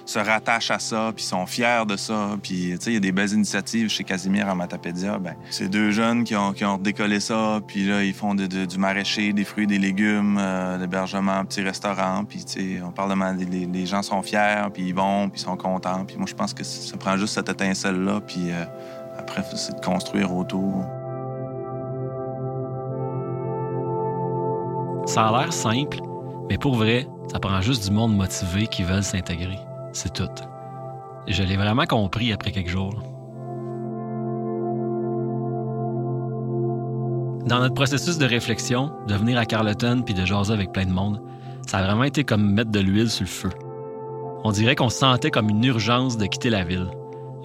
se 0.06 0.20
rattachent 0.20 0.70
à 0.70 0.79
ça, 0.79 1.12
puis 1.14 1.25
sont 1.25 1.45
fiers 1.47 1.85
de 1.87 1.97
ça. 1.97 2.37
Puis, 2.40 2.71
tu 2.71 2.76
sais, 2.81 2.90
il 2.90 2.95
y 2.95 2.97
a 2.97 3.00
des 3.00 3.12
belles 3.12 3.33
initiatives 3.33 3.88
chez 3.88 4.04
Casimir 4.04 4.47
en 4.47 4.54
Matapédia. 4.54 5.19
Ben, 5.19 5.35
c'est 5.50 5.69
deux 5.69 5.90
jeunes 5.90 6.23
qui 6.23 6.37
ont, 6.37 6.52
qui 6.52 6.64
ont 6.64 6.78
décollé 6.78 7.19
ça, 7.19 7.61
puis 7.66 7.85
là, 7.85 8.04
ils 8.04 8.14
font 8.14 8.35
du 8.35 8.78
maraîcher, 8.78 9.33
des 9.33 9.45
fruits, 9.45 9.66
des 9.66 9.78
légumes, 9.78 10.38
euh, 10.38 10.78
l'hébergement, 10.78 11.45
petit 11.45 11.61
restaurant. 11.61 12.25
Puis, 12.25 12.45
tu 12.45 12.76
sais, 12.76 12.83
on 12.83 12.92
parle 12.92 13.11
de... 13.11 13.45
Les, 13.45 13.66
les, 13.66 13.87
gens 13.87 14.02
sont 14.02 14.23
fiers, 14.23 14.69
puis 14.73 14.85
ils 14.85 14.95
vont, 14.95 15.28
puis 15.28 15.40
ils 15.40 15.45
sont 15.45 15.57
contents. 15.57 16.04
Puis 16.04 16.16
moi, 16.16 16.26
je 16.28 16.35
pense 16.35 16.54
que 16.54 16.62
ça 16.62 16.97
prend 16.97 17.16
juste 17.16 17.35
cette 17.35 17.49
étincelle-là, 17.49 18.21
puis 18.21 18.50
euh, 18.50 18.64
après, 19.19 19.42
c'est 19.57 19.75
de 19.75 19.85
construire 19.85 20.33
autour. 20.33 20.85
Ça 25.07 25.28
a 25.28 25.40
l'air 25.40 25.52
simple, 25.52 25.99
mais 26.49 26.59
pour 26.59 26.76
vrai, 26.76 27.09
ça 27.33 27.40
prend 27.40 27.61
juste 27.61 27.85
du 27.85 27.90
monde 27.90 28.16
motivé 28.16 28.66
qui 28.66 28.83
veulent 28.83 29.04
s'intégrer. 29.04 29.59
C'est 29.97 30.12
tout. 30.12 30.29
Je 31.26 31.43
l'ai 31.43 31.57
vraiment 31.57 31.87
compris 31.87 32.31
après 32.31 32.53
quelques 32.53 32.69
jours. 32.69 33.03
Dans 37.47 37.61
notre 37.61 37.73
processus 37.73 38.19
de 38.19 38.26
réflexion, 38.26 38.93
de 39.09 39.15
venir 39.15 39.38
à 39.38 39.47
Carleton 39.47 40.03
puis 40.05 40.12
de 40.12 40.26
jaser 40.26 40.53
avec 40.53 40.71
plein 40.71 40.85
de 40.85 40.91
monde, 40.91 41.23
ça 41.67 41.79
a 41.79 41.87
vraiment 41.87 42.05
été 42.05 42.25
comme 42.25 42.53
mettre 42.53 42.71
de 42.71 42.81
l'huile 42.81 43.09
sur 43.09 43.23
le 43.23 43.31
feu. 43.31 43.49
On 44.45 44.53
dirait 44.53 44.75
qu'on 44.75 44.91
sentait 44.91 45.31
comme 45.31 45.49
une 45.49 45.65
urgence 45.65 46.19
de 46.19 46.26
quitter 46.26 46.50
la 46.50 46.62
ville. 46.62 46.91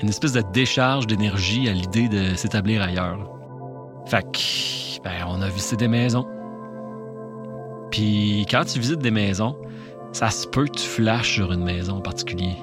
Une 0.02 0.10
espèce 0.10 0.34
de 0.34 0.44
décharge 0.52 1.08
d'énergie 1.08 1.70
à 1.70 1.72
l'idée 1.72 2.10
de 2.10 2.36
s'établir 2.36 2.82
ailleurs. 2.82 3.32
Fait 4.08 4.28
ben, 5.06 5.26
on 5.26 5.42
a 5.42 5.48
visité 5.48 5.78
des 5.78 5.88
maisons. 5.88 6.28
Puis 7.92 8.46
quand 8.52 8.66
tu 8.66 8.78
visites 8.78 9.00
des 9.00 9.10
maisons, 9.10 9.56
ça 10.12 10.30
se 10.30 10.48
peut 10.48 10.66
que 10.66 10.72
tu 10.72 10.88
flashes 10.88 11.36
sur 11.36 11.52
une 11.52 11.64
maison 11.64 11.98
en 11.98 12.02
particulier. 12.02 12.58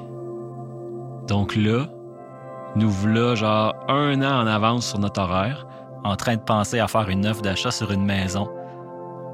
Donc 1.27 1.57
là, 1.57 1.87
nous 2.77 2.91
voilà 2.91 3.35
genre 3.35 3.75
un 3.89 4.23
an 4.23 4.43
en 4.43 4.47
avance 4.47 4.89
sur 4.89 4.99
notre 4.99 5.21
horaire, 5.21 5.67
en 6.05 6.17
train 6.17 6.37
de 6.37 6.43
penser 6.43 6.79
à 6.79 6.89
faire 6.89 7.09
une 7.09 7.27
offre 7.27 7.43
d'achat 7.43 7.71
sur 7.71 7.91
une 7.91 8.05
maison, 8.05 8.49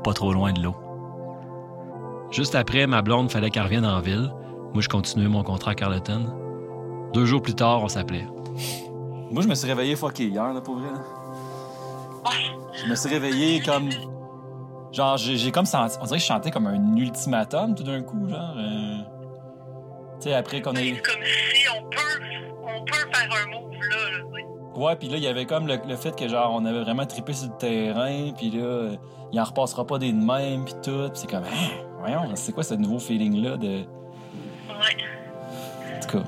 pas 0.03 0.13
trop 0.13 0.33
loin 0.33 0.53
de 0.53 0.63
l'eau. 0.63 0.77
Juste 2.31 2.55
après, 2.55 2.87
ma 2.87 3.03
blonde 3.03 3.31
fallait 3.31 3.51
qu'elle 3.51 3.65
revienne 3.65 3.87
en 3.87 4.01
ville. 4.01 4.33
Moi, 4.73 4.83
je 4.83 4.89
continuais 4.89 5.29
mon 5.29 5.45
contrat 5.45 5.73
à 5.73 5.75
Carleton. 5.75 6.27
Deux 7.13 7.25
jours 7.27 7.43
plus 7.43 7.55
tard, 7.55 7.83
on 7.83 7.89
s'appelait. 7.89 8.27
Moi, 9.31 9.43
je 9.43 9.49
me 9.49 9.55
suis 9.55 9.69
réveillé 9.69 9.95
fucké 9.95 10.27
hier, 10.27 10.53
là, 10.53 10.61
pour 10.61 10.77
vrai. 10.77 10.89
Je 12.73 12.91
me 12.91 12.97
suis 12.97 13.09
réveillé 13.09 13.61
comme 13.61 13.89
Genre, 14.95 15.17
j'ai 15.17 15.51
comme 15.51 15.67
senti. 15.67 15.97
On 16.01 16.05
dirait 16.05 16.17
que 16.19 16.23
je 16.23 16.27
chantais 16.29 16.51
comme 16.51 16.67
un 16.69 16.97
ultimatum 16.97 17.75
tout 17.75 17.83
d'un 17.83 18.03
coup, 18.03 18.29
genre. 18.29 18.55
euh, 18.57 18.99
Tu 20.21 20.29
sais, 20.29 20.35
après 20.35 20.63
qu'on 20.63 20.75
ait. 20.75 20.95
C'est 20.95 21.03
comme 21.03 21.23
si 21.25 21.67
on 21.69 21.83
peut, 21.89 21.99
on 22.63 22.85
peut 22.85 22.93
faire 23.13 23.29
un 23.43 23.51
move 23.51 23.73
là. 23.91 24.19
là. 24.19 24.79
Ouais, 24.79 24.97
puis 24.97 25.09
là, 25.09 25.17
il 25.17 25.23
y 25.23 25.27
avait 25.29 25.47
comme 25.47 25.67
le, 25.67 25.79
le 25.87 25.97
fait 25.97 26.17
que, 26.17 26.27
genre, 26.29 26.53
on 26.53 26.65
avait 26.65 26.81
vraiment 26.81 27.07
trippé 27.07 27.33
sur 27.33 27.49
le 27.51 27.57
terrain, 27.59 28.33
puis 28.37 28.51
là, 28.51 28.91
il 29.33 29.41
en 29.41 29.45
repassera 29.45 29.85
pas 29.87 29.99
des 29.99 30.13
de 30.13 30.19
même, 30.25 30.65
puis 30.65 30.75
tout. 30.83 31.09
Puis 31.11 31.13
c'est 31.21 31.31
comme, 31.31 31.45
hein, 31.45 31.85
voyons, 31.99 32.31
c'est 32.35 32.53
quoi 32.53 32.63
ce 32.63 32.75
nouveau 32.75 32.99
feeling-là 33.01 33.57
de. 33.57 33.69
Ouais. 33.69 33.85
En 35.97 36.01
tout 36.01 36.19
cas. 36.19 36.25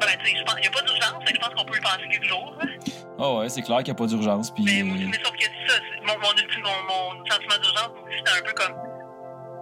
Ben, 0.00 0.06
tu 0.18 0.26
sais, 0.26 0.32
il 0.32 0.34
n'y 0.34 0.40
a 0.40 0.70
pas 0.70 0.80
d'urgence, 0.82 1.22
je 1.26 1.38
pense 1.38 1.48
qu'on 1.54 1.64
peut 1.64 1.74
le 1.76 1.82
penser 1.82 2.08
quelques 2.10 2.24
jours. 2.24 2.54
là. 2.58 2.66
Ah 3.18 3.34
ouais, 3.34 3.48
c'est 3.50 3.60
clair 3.60 3.78
qu'il 3.78 3.92
n'y 3.92 3.98
a 3.98 4.00
pas 4.00 4.06
d'urgence, 4.06 4.50
puis. 4.50 4.64
Mais, 4.64 4.82
mais 4.82 5.12
sauf 5.22 5.32
que 5.36 5.44
ça, 5.44 5.74
c'est- 5.76 6.00
mon, 6.06 6.18
mon, 6.18 6.32
ultime- 6.32 6.62
mon, 6.64 7.18
mon 7.20 7.24
sentiment 7.26 7.56
d'urgence, 7.62 7.90
c'était 8.20 8.38
un 8.38 8.42
peu 8.44 8.52
comme. 8.52 8.74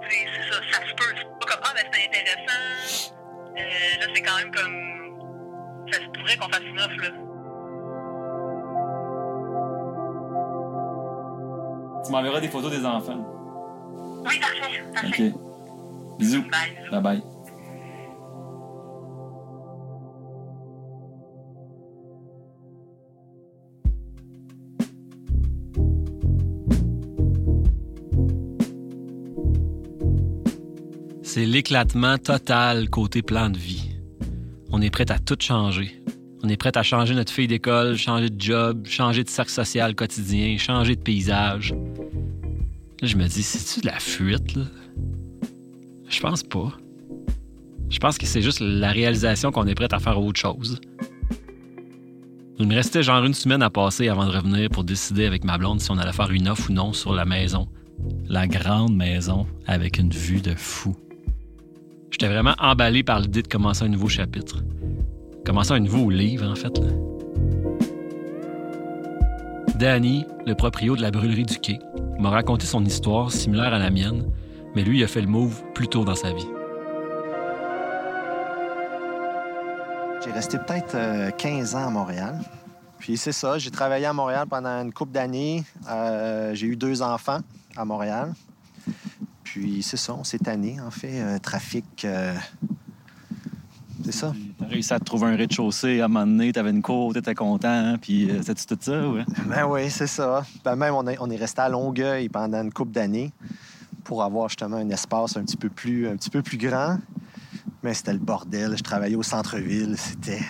C'est 0.09 0.27
c'est 0.35 0.53
ça, 0.53 0.61
ça 0.73 0.81
se 0.87 0.95
peut. 0.95 1.15
C'est 1.17 1.25
pas 1.25 1.47
comme, 1.47 1.61
ah, 1.63 1.73
ben 1.75 1.85
c'est 1.93 2.07
intéressant. 2.07 3.15
Euh, 3.57 4.01
là, 4.01 4.07
c'est 4.15 4.23
quand 4.23 4.37
même 4.39 4.51
comme. 4.53 5.89
Ça 5.93 5.99
se 5.99 6.07
pourrait 6.09 6.37
qu'on 6.37 6.49
fasse 6.49 6.63
une 6.63 6.79
offre, 6.79 7.03
là. 7.03 7.11
Tu 12.05 12.13
m'enverras 12.13 12.41
des 12.41 12.49
photos 12.49 12.71
des 12.71 12.85
enfants. 12.85 13.25
Oui, 14.27 14.39
parfait, 14.41 14.83
parfait. 14.95 15.33
OK. 15.33 16.19
Bisous. 16.19 16.43
Bye. 16.43 16.91
Bye 16.91 17.01
bye. 17.03 17.38
C'est 31.39 31.47
l'éclatement 31.47 32.19
total 32.19 32.91
côté 32.91 33.23
plan 33.23 33.49
de 33.49 33.59
vie. 33.59 33.91
On 34.73 34.83
est 34.83 34.91
prêt 34.91 35.09
à 35.13 35.21
tout 35.21 35.37
changer. 35.41 36.03
On 36.43 36.49
est 36.49 36.57
prêt 36.57 36.77
à 36.77 36.83
changer 36.83 37.15
notre 37.15 37.33
fille 37.33 37.47
d'école, 37.47 37.97
changer 37.97 38.29
de 38.29 38.41
job, 38.41 38.85
changer 38.89 39.23
de 39.23 39.29
cercle 39.29 39.53
social 39.53 39.95
quotidien, 39.95 40.59
changer 40.59 40.97
de 40.97 41.01
paysage. 41.01 41.75
Là, 43.01 43.07
je 43.07 43.17
me 43.17 43.29
dis, 43.29 43.45
c'est-tu 43.45 43.83
de 43.83 43.87
la 43.87 44.01
fuite, 44.01 44.57
là? 44.57 44.65
Je 46.09 46.19
pense 46.19 46.43
pas. 46.43 46.73
Je 47.89 48.01
pense 48.01 48.19
que 48.19 48.27
c'est 48.27 48.43
juste 48.43 48.59
la 48.59 48.91
réalisation 48.91 49.53
qu'on 49.53 49.69
est 49.69 49.77
prêt 49.77 49.95
à 49.95 50.01
faire 50.01 50.21
autre 50.21 50.41
chose. 50.41 50.81
Il 52.59 52.67
me 52.67 52.75
restait 52.75 53.05
genre 53.05 53.25
une 53.25 53.35
semaine 53.35 53.63
à 53.63 53.71
passer 53.71 54.09
avant 54.09 54.27
de 54.27 54.33
revenir 54.33 54.71
pour 54.71 54.83
décider 54.83 55.25
avec 55.25 55.45
ma 55.45 55.57
blonde 55.57 55.81
si 55.81 55.89
on 55.93 55.99
allait 55.99 56.13
faire 56.13 56.33
une 56.33 56.49
offre 56.49 56.69
ou 56.69 56.73
non 56.73 56.93
sur 56.93 57.15
la 57.15 57.25
maison. 57.25 57.69
La 58.29 58.49
grande 58.49 58.97
maison 58.97 59.47
avec 59.69 59.99
une 59.99 60.11
vue 60.11 60.41
de 60.41 60.57
fou. 60.57 60.97
J'étais 62.11 62.29
vraiment 62.29 62.55
emballé 62.59 63.03
par 63.03 63.21
l'idée 63.21 63.43
de 63.43 63.49
commencer 63.49 63.85
un 63.85 63.89
nouveau 63.89 64.09
chapitre. 64.09 64.63
Commencer 65.45 65.73
un 65.73 65.81
nouveau 65.81 66.11
livre, 66.11 66.47
en 66.51 66.55
fait. 66.55 66.81
Danny, 69.79 70.27
le 70.45 70.55
proprio 70.55 70.97
de 70.97 71.03
la 71.03 71.13
brûlerie 71.13 71.45
du 71.45 71.57
quai, 71.59 71.79
m'a 72.19 72.31
raconté 72.31 72.67
son 72.67 72.85
histoire 72.85 73.31
similaire 73.31 73.73
à 73.73 73.79
la 73.79 73.91
mienne, 73.91 74.29
mais 74.75 74.83
lui 74.83 74.99
il 74.99 75.05
a 75.05 75.07
fait 75.07 75.21
le 75.21 75.29
move 75.29 75.63
plus 75.73 75.87
tôt 75.87 76.05
dans 76.05 76.17
sa 76.17 76.33
vie. 76.33 76.49
J'ai 80.25 80.33
resté 80.33 80.59
peut-être 80.59 80.97
euh, 80.97 81.31
15 81.31 81.77
ans 81.77 81.87
à 81.87 81.91
Montréal. 81.91 82.41
Puis 82.99 83.17
c'est 83.17 83.33
ça, 83.33 83.59
j'ai 83.59 83.71
travaillé 83.71 84.07
à 84.07 84.13
Montréal 84.13 84.49
pendant 84.51 84.83
une 84.83 84.93
couple 84.93 85.13
d'années. 85.13 85.63
Euh, 85.89 86.55
j'ai 86.55 86.67
eu 86.67 86.77
deux 86.77 87.01
enfants 87.01 87.39
à 87.77 87.85
Montréal. 87.85 88.35
Puis 89.61 89.83
c'est 89.83 89.97
ça, 89.97 90.15
on 90.15 90.25
s'est 90.25 90.39
tanné, 90.39 90.81
en 90.81 90.91
fait. 90.91 91.21
euh, 91.21 91.39
trafic, 91.39 91.85
euh, 92.05 92.35
c'est 94.05 94.13
ça. 94.13 94.33
T'as 94.59 94.67
réussi 94.67 94.93
à 94.93 94.99
te 94.99 95.05
trouver 95.05 95.27
un 95.27 95.37
rez-de-chaussée 95.37 96.01
à 96.01 96.05
un 96.07 96.09
moment 96.09 96.27
donné, 96.27 96.53
t'avais 96.53 96.71
une 96.71 96.83
cour, 96.83 97.13
t'étais 97.13 97.35
content, 97.35 97.69
hein, 97.69 97.99
puis 97.99 98.31
euh, 98.31 98.41
c'était 98.45 98.77
tout 98.77 98.79
ça, 98.81 99.09
ouais? 99.09 99.25
Ben 99.47 99.67
oui, 99.67 99.91
c'est 99.91 100.07
ça. 100.07 100.45
Ben 100.65 100.77
même, 100.77 100.95
on, 100.95 101.07
est- 101.07 101.19
on 101.21 101.29
est 101.31 101.37
resté 101.37 101.61
à 101.61 101.69
Longueuil 101.69 102.29
pendant 102.29 102.63
une 102.63 102.73
couple 102.73 102.93
d'années 102.93 103.33
pour 104.05 104.23
avoir 104.23 104.49
justement 104.49 104.77
un 104.77 104.89
espace 104.91 105.37
un 105.37 105.43
petit 105.43 105.57
peu 105.57 105.69
plus, 105.69 106.09
un 106.09 106.17
petit 106.17 106.31
peu 106.31 106.43
plus 106.43 106.57
grand. 106.59 106.99
Mais 107.83 107.95
c'était 107.95 108.13
le 108.13 108.19
bordel. 108.19 108.75
Je 108.77 108.83
travaillais 108.83 109.15
au 109.17 109.23
centre-ville. 109.23 109.95
C'était. 109.97 110.41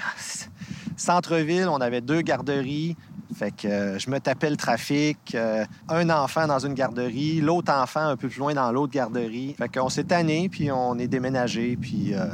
Centre-ville, 0.97 1.69
on 1.69 1.77
avait 1.77 2.01
deux 2.01 2.23
garderies. 2.23 2.97
Fait 3.39 3.53
que 3.55 3.69
euh, 3.69 3.99
je 4.01 4.11
me 4.11 4.19
tapais 4.19 4.51
le 4.51 4.57
trafic. 4.57 5.19
euh, 5.35 5.65
un 5.89 6.11
enfant 6.11 6.47
dans 6.49 6.59
une 6.59 6.75
garderie, 6.75 7.41
l'autre 7.41 7.73
enfant 7.73 8.01
un 8.09 8.17
peu 8.17 8.29
plus 8.29 8.41
loin 8.41 8.53
dans 8.55 8.73
l'autre 8.73 8.93
garderie. 8.93 9.55
Fait 9.57 9.69
qu'on 9.69 9.89
s'est 9.89 10.05
tanné, 10.05 10.49
puis 10.49 10.73
on 10.73 10.99
est 10.99 11.07
déménagé, 11.07 11.77
puis 11.81 12.15
euh, 12.15 12.27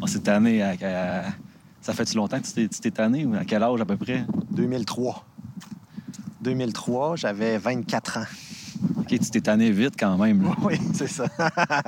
On 0.00 0.06
s'est 0.06 0.20
tanné 0.20 0.62
à, 0.62 0.70
à- 0.82 1.24
Ça 1.82 1.92
fait-tu 1.92 2.16
longtemps 2.16 2.40
que 2.40 2.46
tu 2.46 2.52
t'es- 2.52 2.68
tu 2.68 2.80
t'es 2.80 2.90
tanné? 2.90 3.26
ou 3.26 3.34
À 3.34 3.44
quel 3.44 3.62
âge 3.62 3.80
à 3.80 3.84
peu 3.84 3.96
près? 3.96 4.24
2003. 4.52 5.24
2003, 6.40 7.16
j'avais 7.16 7.58
24 7.58 8.18
ans. 8.18 8.24
OK, 8.98 9.06
tu 9.08 9.18
t'es 9.18 9.40
tanné 9.40 9.70
vite 9.70 9.94
quand 9.98 10.16
même. 10.16 10.42
là. 10.42 10.54
Oui, 10.62 10.76
c'est 10.94 11.06
ça. 11.06 11.26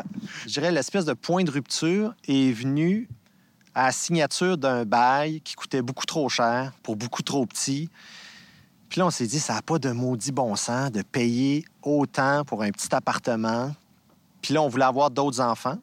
Je 0.47 0.53
dirais 0.53 0.71
l'espèce 0.73 1.05
de 1.05 1.13
point 1.15 1.43
de 1.45 1.51
rupture 1.51 2.15
est 2.29 2.53
venu 2.53 3.09
à 3.75 3.87
la 3.87 3.93
signature 3.93 4.57
d'un 4.57 4.85
bail 4.85 5.41
qui 5.41 5.55
coûtait 5.55 5.83
beaucoup 5.83 6.07
trop 6.07 6.29
cher 6.29 6.73
pour 6.83 6.97
beaucoup 6.97 7.23
trop 7.23 7.45
petit. 7.47 7.91
Puis 8.89 9.01
là, 9.01 9.07
on 9.07 9.11
s'est 9.11 9.27
dit, 9.27 9.41
ça 9.41 9.55
n'a 9.55 9.63
pas 9.63 9.79
de 9.79 9.91
maudit 9.91 10.31
bon 10.31 10.55
sens 10.55 10.93
de 10.93 11.03
payer 11.03 11.65
autant 11.83 12.45
pour 12.45 12.63
un 12.63 12.71
petit 12.71 12.95
appartement. 12.95 13.75
Puis 14.41 14.55
là, 14.55 14.63
on 14.63 14.69
voulait 14.69 14.85
avoir 14.85 15.11
d'autres 15.11 15.41
enfants. 15.41 15.79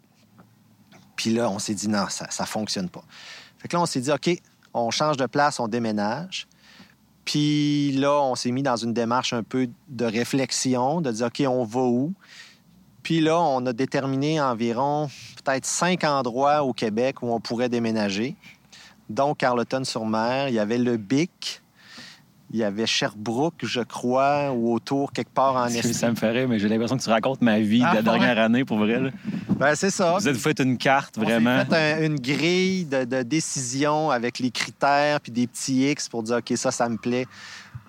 Puis 1.15 1.33
là, 1.33 1.50
on 1.50 1.60
s'est 1.60 1.74
dit, 1.74 1.89
non, 1.89 2.05
ça 2.10 2.27
ne 2.39 2.45
fonctionne 2.45 2.89
pas. 2.89 3.03
Fait 3.57 3.67
que 3.67 3.75
là, 3.75 3.81
on 3.81 3.86
s'est 3.86 4.01
dit, 4.01 4.12
OK, 4.12 4.29
on 4.74 4.89
change 4.91 5.17
de 5.17 5.25
place, 5.25 5.60
on 5.60 5.67
déménage. 5.67 6.48
Puis 7.25 7.91
là, 7.93 8.21
on 8.21 8.36
s'est 8.36 8.51
mis 8.51 8.63
dans 8.63 8.77
une 8.77 8.93
démarche 8.93 9.33
un 9.33 9.43
peu 9.43 9.69
de 9.89 10.05
réflexion, 10.05 11.01
de 11.01 11.12
dire, 11.12 11.27
OK, 11.27 11.43
on 11.48 11.63
va 11.63 11.81
où? 11.81 12.13
Puis 13.03 13.20
là, 13.20 13.39
on 13.39 13.65
a 13.65 13.74
déterminé 13.74 14.39
environ 14.39 15.10
peut-être 15.43 15.65
cinq 15.65 16.03
endroits 16.03 16.63
au 16.63 16.74
Québec 16.74 17.22
où 17.24 17.31
on 17.34 17.39
pourrait 17.39 17.70
déménager, 17.70 18.36
dont 19.10 19.34
Carleton-sur-Mer. 19.34 20.50
Il 20.50 20.53
y 20.53 20.60
avait 20.60 20.77
le 20.77 20.98
Bic, 20.98 21.62
il 22.53 22.60
y 22.60 22.63
avait 22.63 22.86
Sherbrooke, 22.86 23.63
je 23.63 23.81
crois, 23.81 24.51
ou 24.51 24.74
autour, 24.74 25.13
quelque 25.13 25.31
part 25.34 25.55
en 25.55 25.65
Estrie. 25.67 25.93
Ça 25.96 26.10
me 26.12 26.15
ferait, 26.15 26.46
mais 26.46 26.60
j'ai 26.60 26.67
l'impression 26.70 26.98
que 26.98 27.01
tu 27.03 27.10
racontes 27.10 27.41
ma 27.41 27.60
vie 27.60 27.81
Ah, 27.84 27.91
de 27.91 27.96
la 27.98 28.01
dernière 28.03 28.38
année 28.38 28.65
pour 28.65 28.77
vrai. 28.77 29.00
là. 29.00 29.10
Ben, 29.58 29.74
c'est 29.75 29.89
ça. 29.91 30.17
Vous 30.20 30.27
êtes 30.27 30.38
fait 30.38 30.60
une 30.60 30.77
carte, 30.77 31.15
On 31.17 31.22
vraiment. 31.24 31.63
fait 31.65 31.75
un- 31.75 32.03
une 32.05 32.20
grille 32.20 32.86
de, 32.86 33.03
de 33.05 33.22
décision 33.24 34.10
avec 34.12 34.39
les 34.39 34.51
critères 34.51 35.22
puis 35.22 35.31
des 35.31 35.48
petits 35.48 35.89
X 35.89 36.08
pour 36.10 36.24
dire 36.24 36.38
OK, 36.38 36.53
ça, 36.55 36.72
ça 36.72 36.88
me 36.89 36.98
plaît. 36.98 37.25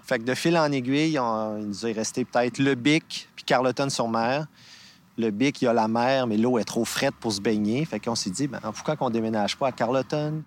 Fait 0.05 0.19
que 0.19 0.25
de 0.25 0.35
fil 0.35 0.57
en 0.57 0.71
aiguille, 0.73 1.19
on- 1.19 1.59
il 1.59 1.67
nous 1.67 1.87
est 1.87 1.93
resté 1.93 2.25
peut-être 2.25 2.59
le 2.59 2.75
Bic 2.75 3.29
puis 3.35 3.45
Carleton-sur-Mer. 3.45 4.47
Le 5.19 5.31
Bic, 5.31 5.61
il 5.61 5.67
y 5.67 5.69
a 5.69 5.73
la 5.75 5.89
mer, 5.89 6.27
mais 6.27 6.37
l'eau 6.39 6.59
est 6.59 6.65
trop 6.65 6.85
frette 6.85 7.15
pour 7.15 7.33
se 7.33 7.41
baigner. 7.41 7.85
Fait 7.85 8.01
qu'on 8.01 8.15
s'est 8.15 8.31
dit, 8.31 8.49
ben, 8.49 8.61
pourquoi 8.63 8.97
qu'on 8.97 9.11
déménage 9.11 9.57
pas 9.57 9.69
à 9.69 9.73
Carleton? 9.73 10.43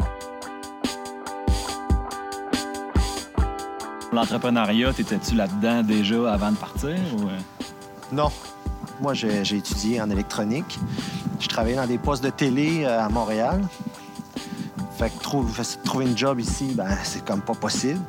L'entrepreneuriat, 4.12 4.93
t'étais-tu 4.93 5.36
là-dedans 5.36 5.84
déjà 5.84 6.34
avant 6.34 6.51
de 6.51 6.57
partir? 6.57 6.95
Ou... 7.17 7.27
euh? 7.27 7.38
Non. 8.12 8.31
Moi, 9.01 9.13
j'ai 9.13 9.39
étudié 9.57 10.01
en 10.01 10.10
électronique. 10.10 10.79
Je 11.39 11.48
travaillais 11.48 11.75
dans 11.75 11.86
des 11.88 11.98
postes 11.98 12.24
de 12.24 12.29
télé 12.29 12.86
euh, 12.86 13.03
à 13.05 13.10
Montréal. 13.10 13.62
Fait 14.98 15.10
que 15.10 15.22
trou- 15.22 15.45
fait- 15.45 15.84
trouver 15.84 16.05
une 16.05 16.17
job 16.17 16.39
ici, 16.39 16.74
ben, 16.74 16.88
c'est 17.03 17.24
comme 17.25 17.41
pas 17.41 17.53
possible. 17.55 18.00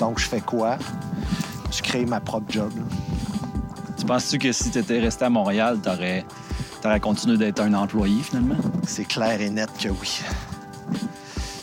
Donc, 0.00 0.18
je 0.18 0.26
fais 0.26 0.40
quoi? 0.40 0.78
Je 1.70 1.82
crée 1.82 2.06
ma 2.06 2.18
propre 2.18 2.50
job. 2.50 2.72
là. 2.74 2.82
Tu 4.02 4.06
penses-tu 4.06 4.38
que 4.40 4.50
si 4.50 4.68
t'étais 4.68 4.98
resté 4.98 5.26
à 5.26 5.30
Montréal, 5.30 5.78
t'aurais, 5.80 6.24
t'aurais 6.82 6.98
continué 6.98 7.36
d'être 7.36 7.60
un 7.60 7.72
employé 7.72 8.20
finalement? 8.20 8.56
C'est 8.84 9.04
clair 9.04 9.40
et 9.40 9.48
net 9.48 9.70
que 9.80 9.90
oui. 9.90 10.20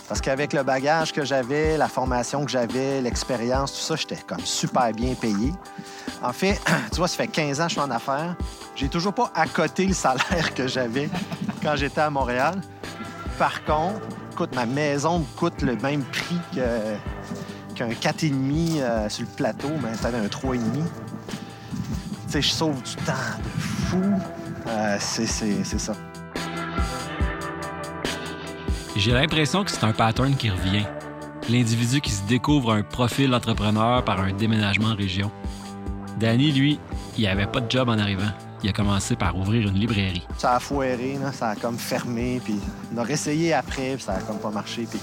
Parce 0.07 0.21
qu'avec 0.21 0.53
le 0.53 0.63
bagage 0.63 1.11
que 1.11 1.25
j'avais, 1.25 1.77
la 1.77 1.89
formation 1.89 2.45
que 2.45 2.49
j'avais, 2.51 3.01
l'expérience, 3.01 3.73
tout 3.73 3.81
ça, 3.81 3.97
j'étais 3.97 4.21
comme 4.25 4.39
super 4.45 4.93
bien 4.93 5.15
payé. 5.15 5.51
En 6.23 6.31
fait, 6.31 6.61
tu 6.93 6.99
vois, 6.99 7.09
ça 7.09 7.17
fait 7.17 7.27
15 7.27 7.59
ans 7.59 7.63
que 7.63 7.71
je 7.71 7.73
suis 7.73 7.81
en 7.81 7.91
affaires. 7.91 8.37
J'ai 8.73 8.87
toujours 8.87 9.13
pas 9.13 9.33
accoté 9.35 9.87
le 9.87 9.93
salaire 9.93 10.53
que 10.55 10.65
j'avais 10.65 11.09
quand 11.61 11.75
j'étais 11.75 11.99
à 11.99 12.09
Montréal. 12.09 12.61
Par 13.37 13.65
contre, 13.65 13.99
écoute, 14.31 14.55
ma 14.55 14.65
maison 14.65 15.19
me 15.19 15.25
coûte 15.35 15.61
le 15.61 15.75
même 15.75 16.03
prix 16.03 16.39
qu'un 17.75 17.89
4,5 17.89 18.79
euh, 18.79 19.09
sur 19.09 19.25
le 19.25 19.35
plateau, 19.35 19.71
mais 19.83 19.93
c'était 19.95 20.15
un 20.15 20.25
3,5. 20.27 20.57
Sais, 22.29 22.41
je 22.43 22.49
sauve 22.51 22.81
du 22.83 22.95
temps 23.05 23.13
de 23.43 23.59
fou. 23.59 24.01
Euh, 24.67 24.97
c'est- 24.99 25.25
ça. 25.25 25.93
J'ai 28.95 29.13
l'impression 29.13 29.63
que 29.63 29.71
c'est 29.71 29.83
un 29.83 29.93
pattern 29.93 30.35
qui 30.35 30.49
revient. 30.51 30.85
L'individu 31.49 32.01
qui 32.01 32.11
se 32.11 32.21
découvre 32.27 32.73
un 32.73 32.83
profil 32.83 33.33
entrepreneur 33.33 34.03
par 34.03 34.19
un 34.19 34.31
déménagement 34.33 34.89
en 34.89 34.95
région. 34.95 35.31
Danny, 36.19 36.51
lui, 36.51 36.79
il 37.17 37.25
avait 37.25 37.47
pas 37.47 37.61
de 37.61 37.71
job 37.71 37.89
en 37.89 37.97
arrivant. 37.97 38.29
Il 38.61 38.69
a 38.69 38.73
commencé 38.73 39.15
par 39.15 39.35
ouvrir 39.35 39.67
une 39.69 39.75
librairie. 39.79 40.27
Ça 40.37 40.55
a 40.57 40.59
foiré, 40.59 41.17
là, 41.19 41.31
ça 41.31 41.49
a 41.49 41.55
comme 41.55 41.77
fermé, 41.79 42.41
puis 42.43 42.59
on 42.93 42.97
a 42.99 43.03
réessayé 43.03 43.53
après, 43.53 43.95
puis 43.95 44.03
ça 44.03 44.13
a 44.15 44.19
comme 44.19 44.37
pas 44.37 44.51
marché. 44.51 44.85
Puis... 44.87 44.99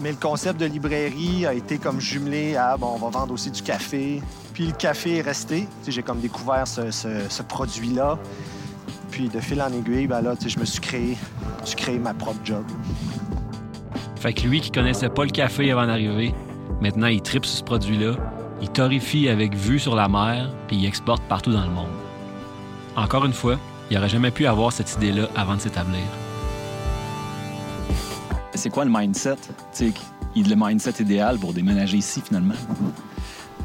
Mais 0.00 0.10
le 0.10 0.16
concept 0.16 0.60
de 0.60 0.66
librairie 0.66 1.44
a 1.46 1.54
été 1.54 1.78
comme 1.78 2.00
jumelé 2.00 2.54
à, 2.56 2.76
bon, 2.76 2.92
on 2.94 2.98
va 2.98 3.10
vendre 3.18 3.34
aussi 3.34 3.50
du 3.50 3.62
café. 3.62 4.22
Puis 4.54 4.66
le 4.66 4.72
café 4.72 5.16
est 5.16 5.22
resté. 5.22 5.66
J'ai 5.86 6.02
comme 6.02 6.20
découvert 6.20 6.66
ce, 6.68 6.90
ce- 6.90 7.42
produit-là. 7.42 8.18
Puis 9.10 9.28
de 9.28 9.40
fil 9.40 9.60
en 9.60 9.72
aiguille, 9.72 10.06
ben 10.06 10.20
là, 10.20 10.34
je 10.44 10.58
me 10.58 10.64
suis 10.64 10.80
créé, 10.80 11.16
suis 11.64 11.76
créé 11.76 11.98
ma 11.98 12.14
propre 12.14 12.38
job. 12.44 12.64
Fait 14.20 14.32
que 14.32 14.42
lui 14.46 14.60
qui 14.60 14.70
connaissait 14.70 15.08
pas 15.08 15.24
le 15.24 15.30
café 15.30 15.70
avant 15.72 15.86
d'arriver, 15.86 16.34
maintenant 16.80 17.06
il 17.06 17.20
tripe 17.22 17.44
sur 17.46 17.58
ce 17.58 17.64
produit-là, 17.64 18.14
il 18.60 18.68
torrifie 18.68 19.28
avec 19.28 19.54
vue 19.54 19.78
sur 19.78 19.94
la 19.96 20.08
mer, 20.08 20.50
puis 20.66 20.76
il 20.76 20.86
exporte 20.86 21.22
partout 21.24 21.52
dans 21.52 21.64
le 21.64 21.70
monde. 21.70 21.88
Encore 22.96 23.24
une 23.24 23.32
fois, 23.32 23.56
il 23.90 23.96
aurait 23.96 24.08
jamais 24.08 24.30
pu 24.30 24.46
avoir 24.46 24.72
cette 24.72 24.92
idée-là 24.94 25.28
avant 25.36 25.54
de 25.56 25.60
s'établir. 25.60 26.02
C'est 28.58 28.70
quoi 28.70 28.84
le 28.84 28.90
mindset? 28.90 29.36
Le 30.34 30.54
mindset 30.56 30.94
idéal 31.00 31.38
pour 31.38 31.52
déménager 31.52 31.96
ici, 31.98 32.20
finalement? 32.20 32.54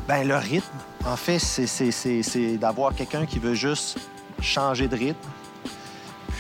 Ben 0.07 0.27
le 0.27 0.35
rythme, 0.35 0.77
en 1.05 1.15
fait, 1.15 1.39
c'est- 1.39 2.57
d'avoir 2.57 2.93
quelqu'un 2.93 3.25
qui 3.25 3.39
veut 3.39 3.55
juste 3.55 3.97
changer 4.39 4.87
de 4.87 4.95
rythme, 4.95 5.29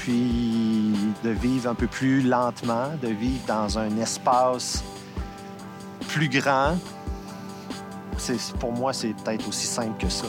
puis 0.01 0.93
de 1.23 1.29
vivre 1.31 1.67
un 1.71 1.73
peu 1.73 1.87
plus 1.87 2.21
lentement, 2.21 2.89
de 3.01 3.07
vivre 3.07 3.41
dans 3.47 3.79
un 3.79 3.97
espace 3.97 4.83
plus 6.09 6.29
grand. 6.29 6.77
Pour 8.59 8.71
moi, 8.73 8.93
c'est 8.93 9.13
peut-être 9.23 9.47
aussi 9.47 9.65
simple 9.65 9.99
que 9.99 10.09
ça. 10.09 10.27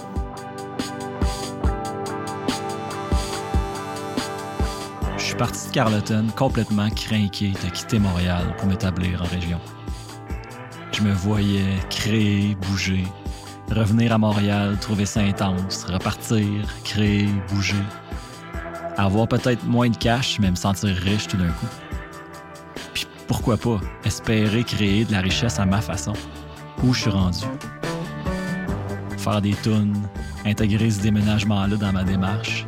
Suis 5.35 5.38
parti 5.38 5.67
de 5.67 5.73
Carleton 5.73 6.26
complètement 6.37 6.88
craqué 6.91 7.50
de 7.50 7.71
quitter 7.71 7.99
Montréal 7.99 8.55
pour 8.57 8.69
m'établir 8.69 9.21
en 9.21 9.25
région. 9.25 9.61
Je 10.93 11.03
me 11.03 11.12
voyais 11.12 11.81
créer, 11.91 12.57
bouger, 12.69 13.03
revenir 13.69 14.12
à 14.12 14.19
Montréal, 14.19 14.79
trouver 14.81 15.07
ça 15.07 15.23
intense, 15.23 15.87
repartir, 15.91 16.47
créer, 16.85 17.29
bouger, 17.49 17.83
avoir 18.97 19.26
peut-être 19.26 19.64
moins 19.64 19.91
de 19.91 19.97
cash, 19.97 20.38
mais 20.38 20.53
me 20.53 20.57
sentir 20.57 20.95
riche 20.95 21.26
tout 21.26 21.37
d'un 21.37 21.50
coup. 21.50 21.67
Puis 22.93 23.09
pourquoi 23.26 23.57
pas 23.57 23.81
espérer 24.05 24.62
créer 24.62 25.05
de 25.05 25.11
la 25.11 25.21
richesse 25.21 25.59
à 25.59 25.67
ma 25.67 25.81
façon, 25.81 26.12
où 26.85 26.95
je 26.95 27.00
suis 27.00 27.11
rendu. 27.11 27.45
Faire 29.19 29.41
des 29.41 29.55
tunes, 29.64 30.00
intégrer 30.47 30.91
ce 30.91 31.00
déménagement-là 31.00 31.76
dans 31.76 31.93
ma 31.93 32.05
démarche, 32.05 32.67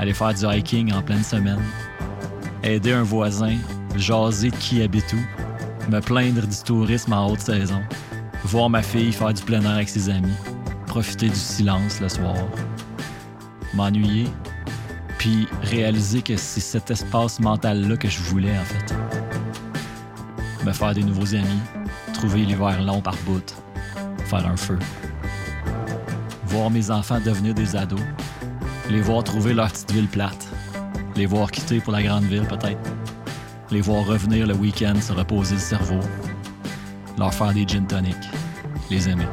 aller 0.00 0.14
faire 0.14 0.32
du 0.32 0.46
hiking 0.46 0.94
en 0.94 1.02
pleine 1.02 1.22
semaine, 1.22 1.60
aider 2.62 2.92
un 2.92 3.02
voisin, 3.02 3.58
jaser 3.96 4.50
de 4.50 4.56
qui 4.56 4.82
habite 4.82 5.12
où, 5.12 5.90
me 5.90 6.00
plaindre 6.00 6.46
du 6.46 6.56
tourisme 6.64 7.12
en 7.12 7.26
haute 7.26 7.40
saison, 7.40 7.82
voir 8.44 8.70
ma 8.70 8.82
fille 8.82 9.12
faire 9.12 9.34
du 9.34 9.42
plein 9.42 9.60
air 9.60 9.72
avec 9.72 9.90
ses 9.90 10.08
amis, 10.08 10.32
profiter 10.86 11.28
du 11.28 11.34
silence 11.34 12.00
le 12.00 12.08
soir, 12.08 12.34
m'ennuyer, 13.74 14.26
puis 15.18 15.46
réaliser 15.64 16.22
que 16.22 16.34
c'est 16.38 16.60
cet 16.60 16.90
espace 16.90 17.38
mental-là 17.38 17.94
que 17.98 18.08
je 18.08 18.22
voulais 18.22 18.58
en 18.58 18.64
fait. 18.64 18.94
Me 20.64 20.72
faire 20.72 20.94
des 20.94 21.02
nouveaux 21.02 21.34
amis, 21.34 21.60
trouver 22.14 22.46
l'hiver 22.46 22.82
long 22.82 23.02
par 23.02 23.16
bout, 23.26 23.54
faire 24.24 24.46
un 24.46 24.56
feu. 24.56 24.78
Voir 26.46 26.70
mes 26.70 26.90
enfants 26.90 27.20
devenir 27.22 27.52
des 27.52 27.76
ados, 27.76 28.00
les 28.90 29.00
voir 29.00 29.22
trouver 29.22 29.54
leur 29.54 29.70
petite 29.70 29.92
ville 29.92 30.08
plate. 30.08 30.48
Les 31.14 31.26
voir 31.26 31.50
quitter 31.50 31.78
pour 31.80 31.92
la 31.92 32.02
grande 32.02 32.24
ville, 32.24 32.46
peut-être. 32.46 32.78
Les 33.70 33.80
voir 33.80 34.04
revenir 34.04 34.48
le 34.48 34.54
week-end 34.54 35.00
se 35.00 35.12
reposer 35.12 35.54
le 35.54 35.60
cerveau. 35.60 36.00
Leur 37.16 37.32
faire 37.32 37.52
des 37.52 37.66
gin 37.66 37.86
tonic. 37.86 38.16
Les 38.90 39.08
aimer. 39.08 39.26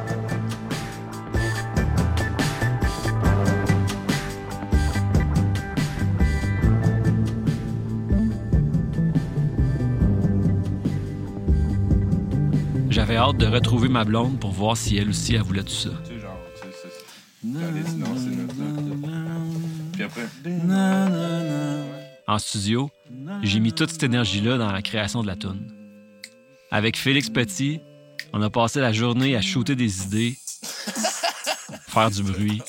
J'avais 12.90 13.16
hâte 13.16 13.38
de 13.38 13.46
retrouver 13.46 13.88
ma 13.88 14.04
blonde 14.04 14.38
pour 14.38 14.52
voir 14.52 14.76
si 14.76 14.96
elle 14.98 15.08
aussi 15.08 15.34
elle 15.34 15.42
voulait 15.42 15.62
tout 15.62 15.70
ça. 15.70 15.90
En 22.26 22.38
studio, 22.38 22.90
j'ai 23.42 23.60
mis 23.60 23.72
toute 23.72 23.90
cette 23.90 24.02
énergie-là 24.02 24.58
dans 24.58 24.70
la 24.70 24.82
création 24.82 25.22
de 25.22 25.26
la 25.26 25.36
tune. 25.36 25.72
Avec 26.70 26.96
Félix 26.96 27.30
Petit, 27.30 27.80
on 28.32 28.42
a 28.42 28.50
passé 28.50 28.80
la 28.80 28.92
journée 28.92 29.34
à 29.36 29.40
shooter 29.40 29.74
des 29.74 30.02
idées, 30.02 30.36
faire 31.88 32.10
du 32.10 32.22
bruit. 32.22 32.60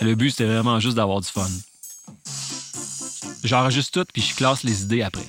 Le 0.00 0.14
but, 0.14 0.30
c'était 0.30 0.46
vraiment 0.46 0.80
juste 0.80 0.96
d'avoir 0.96 1.20
du 1.20 1.28
fun. 1.28 1.46
J'enregistre 3.44 4.00
tout 4.00 4.06
puis 4.12 4.22
je 4.22 4.34
classe 4.34 4.62
les 4.62 4.82
idées 4.82 5.02
après. 5.02 5.26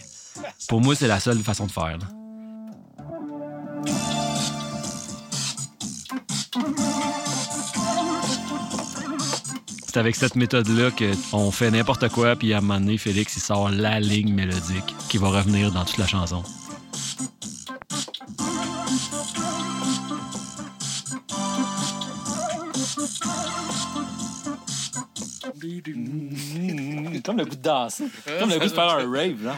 Pour 0.67 0.82
moi, 0.82 0.95
c'est 0.95 1.08
la 1.08 1.19
seule 1.19 1.39
façon 1.39 1.67
de 1.67 1.71
faire. 1.71 1.97
C'est 9.93 9.99
avec 9.99 10.15
cette 10.15 10.38
méthode-là 10.38 10.89
qu'on 11.32 11.51
fait 11.51 11.69
n'importe 11.69 12.08
quoi, 12.08 12.38
puis 12.38 12.54
à 12.54 12.60
un 12.60 12.62
moment 12.62 12.80
donné, 12.80 12.97
Félix, 12.97 13.36
il 13.36 13.41
sort 13.41 13.69
la 13.69 13.99
ligne 13.99 14.34
mélodique 14.34 14.95
qui 15.10 15.17
va 15.17 15.27
revenir 15.27 15.69
dans 15.73 15.84
toute 15.84 15.97
la 15.97 16.08
chanson. 16.08 16.43
Comme 27.25 27.38
le 27.38 27.43
goût 27.43 27.56
de 27.56 27.62
danser. 27.62 28.06
Comme 28.39 28.49
le 28.49 28.60
goût 28.60 28.65
de 28.65 28.69
faire 28.69 28.89
un 28.91 29.12
rave, 29.12 29.43
là. 29.43 29.56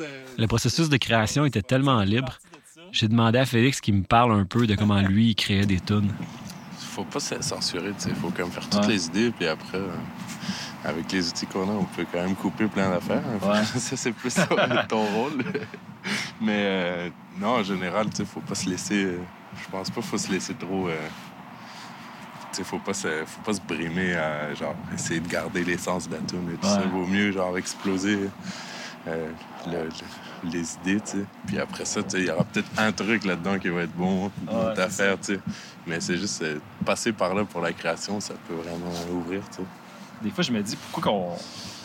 euh, 0.00 0.24
Le 0.38 0.46
processus 0.46 0.88
de 0.88 0.96
création 0.96 1.44
était 1.44 1.60
tellement 1.60 2.00
libre. 2.04 2.38
J'ai 2.90 3.08
demandé 3.08 3.38
à 3.38 3.44
Félix 3.44 3.82
qu'il 3.82 3.96
me 3.96 4.02
parle 4.02 4.32
un 4.32 4.46
peu 4.46 4.66
de 4.66 4.74
comment 4.76 5.02
lui, 5.02 5.28
il 5.32 5.34
créait 5.34 5.66
des 5.66 5.80
tunes. 5.80 6.10
Faut 6.98 7.04
pas 7.04 7.20
se 7.20 7.40
censurer, 7.42 7.92
tu 7.96 8.08
sais. 8.08 8.14
Faut 8.14 8.30
comme 8.30 8.50
faire 8.50 8.68
toutes 8.68 8.82
Ouais. 8.82 8.88
les 8.88 9.06
idées, 9.06 9.30
puis 9.30 9.46
après, 9.46 9.78
euh, 9.78 9.94
avec 10.84 11.10
les 11.12 11.28
outils 11.28 11.46
qu'on 11.46 11.68
a, 11.68 11.72
on 11.72 11.84
peut 11.84 12.04
quand 12.12 12.20
même 12.20 12.34
couper 12.34 12.66
plein 12.66 12.90
d'affaires. 12.90 13.22
Ouais. 13.42 13.64
ça, 13.78 13.96
c'est 13.96 14.10
plus 14.12 14.34
ton, 14.34 14.56
ton 14.88 15.04
rôle. 15.06 15.44
Mais 16.40 16.56
euh, 16.64 17.08
non, 17.38 17.58
en 17.58 17.62
général, 17.62 18.10
tu 18.10 18.16
sais, 18.16 18.24
faut 18.24 18.40
pas 18.40 18.56
se 18.56 18.68
laisser. 18.68 19.04
euh, 19.04 19.18
je 19.62 19.70
pense 19.70 19.90
pas 19.90 20.02
faut 20.02 20.18
se 20.18 20.30
laisser 20.32 20.54
trop. 20.54 20.88
tu 20.88 22.56
sais, 22.56 22.64
faut 22.64 22.78
pas 22.80 22.94
se, 22.94 23.24
faut 23.26 23.42
pas 23.42 23.52
se 23.54 23.60
brimer 23.60 24.14
à 24.16 24.52
genre 24.54 24.74
essayer 24.92 25.20
de 25.20 25.28
garder 25.28 25.62
l'essence 25.64 26.08
de 26.08 26.14
la 26.16 26.20
tune 26.22 26.50
et 26.52 26.56
tout 26.56 26.66
ça. 26.66 26.80
Vaut 26.82 27.06
mieux 27.06 27.30
genre 27.30 27.56
exploser 27.58 28.18
le- 29.06 29.12
le- 29.70 29.88
les 30.44 30.74
idées, 30.74 31.00
tu 31.00 31.10
sais. 31.18 31.24
Puis 31.46 31.58
après 31.58 31.84
ça, 31.84 32.02
tu 32.02 32.10
sais, 32.10 32.18
il 32.20 32.26
y 32.26 32.30
aura 32.30 32.44
peut-être 32.44 32.68
un 32.78 32.92
truc 32.92 33.24
là-dedans 33.24 33.58
qui 33.58 33.68
va 33.68 33.82
être 33.82 33.94
bon, 33.94 34.30
une 34.48 34.56
Ouais, 34.56 34.80
affaire, 34.80 35.16
tu 35.20 35.34
sais. 35.34 35.40
Mais 35.86 36.00
c'est 36.00 36.16
juste 36.16 36.42
euh, 36.42 36.58
passer 36.84 37.12
par 37.12 37.34
là 37.34 37.44
pour 37.44 37.60
la 37.60 37.72
création, 37.72 38.20
ça 38.20 38.34
peut 38.46 38.54
vraiment 38.54 38.92
ouvrir, 39.12 39.40
tu 39.50 39.56
sais. 39.58 39.62
Des 40.22 40.30
fois, 40.30 40.42
je 40.44 40.52
me 40.52 40.62
dis, 40.62 40.76
pourquoi 40.76 41.12
qu'on 41.12 41.28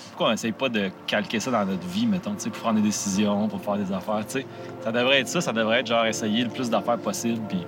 pourquoi 0.09 0.29
on 0.29 0.33
essaye 0.33 0.51
pas 0.51 0.69
de 0.69 0.91
calquer 1.07 1.39
ça 1.39 1.49
dans 1.49 1.65
notre 1.65 1.87
vie, 1.87 2.05
mettons, 2.05 2.35
tu 2.35 2.41
sais, 2.41 2.49
pour 2.51 2.59
prendre 2.59 2.79
des 2.79 2.85
décisions, 2.87 3.47
pour 3.47 3.59
faire 3.63 3.77
des 3.77 3.91
affaires, 3.91 4.23
tu 4.27 4.41
sais. 4.41 4.45
Ça 4.83 4.91
devrait 4.91 5.21
être 5.21 5.27
ça, 5.27 5.41
ça 5.41 5.51
devrait 5.53 5.79
être 5.79 5.87
genre 5.87 6.05
essayer 6.05 6.43
le 6.43 6.49
plus 6.51 6.69
d'affaires 6.69 6.99
possible, 6.99 7.41
puis, 7.49 7.65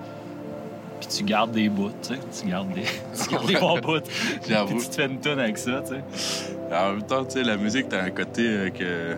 puis 0.99 1.07
tu 1.09 1.23
gardes 1.23 1.51
des 1.51 1.69
bouts, 1.69 1.89
tu 2.03 2.09
sais. 2.13 2.19
Tu 2.43 2.47
gardes 2.49 2.71
des, 2.73 2.83
tu 3.23 3.29
gardes 3.31 3.47
des 3.47 3.55
bons 3.55 3.79
bouts. 3.79 3.99
Puis 4.01 4.49
J'avoue. 4.49 4.79
tu 4.79 4.87
te 4.89 4.93
fais 4.95 5.05
une 5.07 5.19
tonne 5.19 5.39
avec 5.39 5.57
ça, 5.57 5.81
tu 5.81 5.95
sais. 5.95 6.03
En 6.71 6.91
même 6.91 7.03
temps, 7.03 7.23
tu 7.25 7.31
sais, 7.31 7.43
la 7.43 7.57
musique, 7.57 7.89
t'as 7.89 8.03
un 8.03 8.11
côté 8.11 8.43
euh, 8.47 8.69
que 8.69 9.17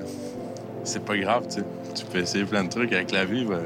c'est 0.88 1.04
pas 1.04 1.18
grave, 1.18 1.44
tu 1.50 1.56
sais. 1.60 1.66
Tu 1.96 2.06
peux 2.06 2.20
essayer 2.20 2.46
plein 2.46 2.64
de 2.64 2.70
trucs 2.70 2.92
avec 2.94 3.12
la 3.12 3.26
vie, 3.26 3.46
ben... 3.46 3.60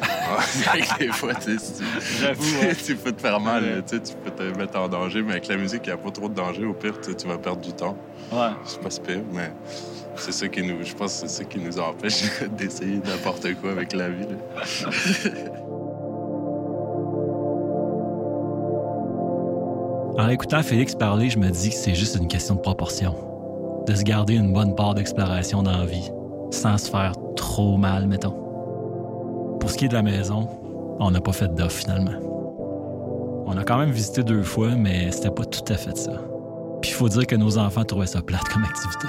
avec 0.72 0.86
des 0.98 1.08
fois, 1.08 1.34
tu 1.34 1.58
sais, 1.58 1.64
si 1.64 1.72
tu- 1.74 1.84
J'avoue, 2.20 2.42
ouais. 2.62 2.74
tu 2.74 2.94
peux 2.96 3.12
te 3.12 3.20
faire 3.20 3.40
mal, 3.40 3.62
Ouais. 3.64 3.82
tu 3.86 3.96
sais, 3.96 4.02
tu 4.02 4.14
peux 4.22 4.30
te 4.30 4.42
mettre 4.58 4.78
en 4.78 4.88
danger, 4.88 5.22
mais 5.22 5.32
avec 5.32 5.48
la 5.48 5.56
musique, 5.56 5.82
il 5.84 5.88
n'y 5.88 5.92
a 5.94 5.96
pas 5.96 6.10
trop 6.10 6.28
de 6.28 6.34
danger. 6.34 6.64
Au 6.64 6.72
pire, 6.74 7.00
tu 7.00 7.10
sais, 7.10 7.16
tu 7.16 7.26
vas 7.26 7.38
perdre 7.38 7.60
du 7.60 7.72
temps. 7.72 7.96
Ouais. 8.32 8.50
C'est 8.64 8.80
pas 8.80 8.90
si 8.90 9.00
pire, 9.00 9.22
mais 9.32 9.50
c'est 10.16 10.32
ça 10.32 10.46
qui 10.48 10.62
nous... 10.62 10.84
Je 10.84 10.94
pense 10.94 11.14
que 11.22 11.28
c'est 11.28 11.34
ça 11.38 11.44
qui 11.44 11.58
nous 11.58 11.78
empêche 11.78 12.24
d'essayer 12.56 13.00
n'importe 13.04 13.46
quoi 13.60 13.70
avec 13.72 13.92
la 13.94 14.08
vie, 14.10 14.24
là. 14.24 15.38
En 20.18 20.28
écoutant 20.28 20.62
Félix 20.62 20.94
parler, 20.94 21.30
je 21.30 21.38
me 21.38 21.48
dis 21.50 21.70
que 21.70 21.76
c'est 21.76 21.94
juste 21.94 22.16
une 22.16 22.26
question 22.28 22.56
de 22.56 22.60
proportion. 22.60 23.14
De 23.86 23.94
se 23.94 24.02
garder 24.02 24.34
une 24.34 24.52
bonne 24.52 24.74
part 24.74 24.94
d'exploration 24.94 25.62
dans 25.62 25.78
la 25.78 25.86
vie, 25.86 26.10
sans 26.50 26.78
se 26.78 26.90
faire 26.90 27.12
trop 27.36 27.76
mal, 27.76 28.06
mettons. 28.06 28.34
Pour 29.60 29.70
ce 29.70 29.76
qui 29.76 29.86
est 29.86 29.88
de 29.88 29.94
la 29.94 30.02
maison, 30.02 30.48
on 31.00 31.10
n'a 31.10 31.20
pas 31.20 31.32
fait 31.32 31.54
d'offre 31.54 31.76
finalement. 31.76 32.12
On 33.46 33.56
a 33.56 33.64
quand 33.64 33.78
même 33.78 33.90
visité 33.90 34.22
deux 34.22 34.42
fois, 34.42 34.74
mais 34.74 35.10
c'était 35.10 35.30
pas 35.30 35.44
tout 35.44 35.72
à 35.72 35.76
fait 35.76 35.96
ça. 35.96 36.12
Puis 36.82 36.90
il 36.90 36.94
faut 36.94 37.08
dire 37.08 37.26
que 37.26 37.36
nos 37.36 37.58
enfants 37.58 37.84
trouvaient 37.84 38.06
ça 38.06 38.22
plate 38.22 38.48
comme 38.48 38.64
activité. 38.64 39.08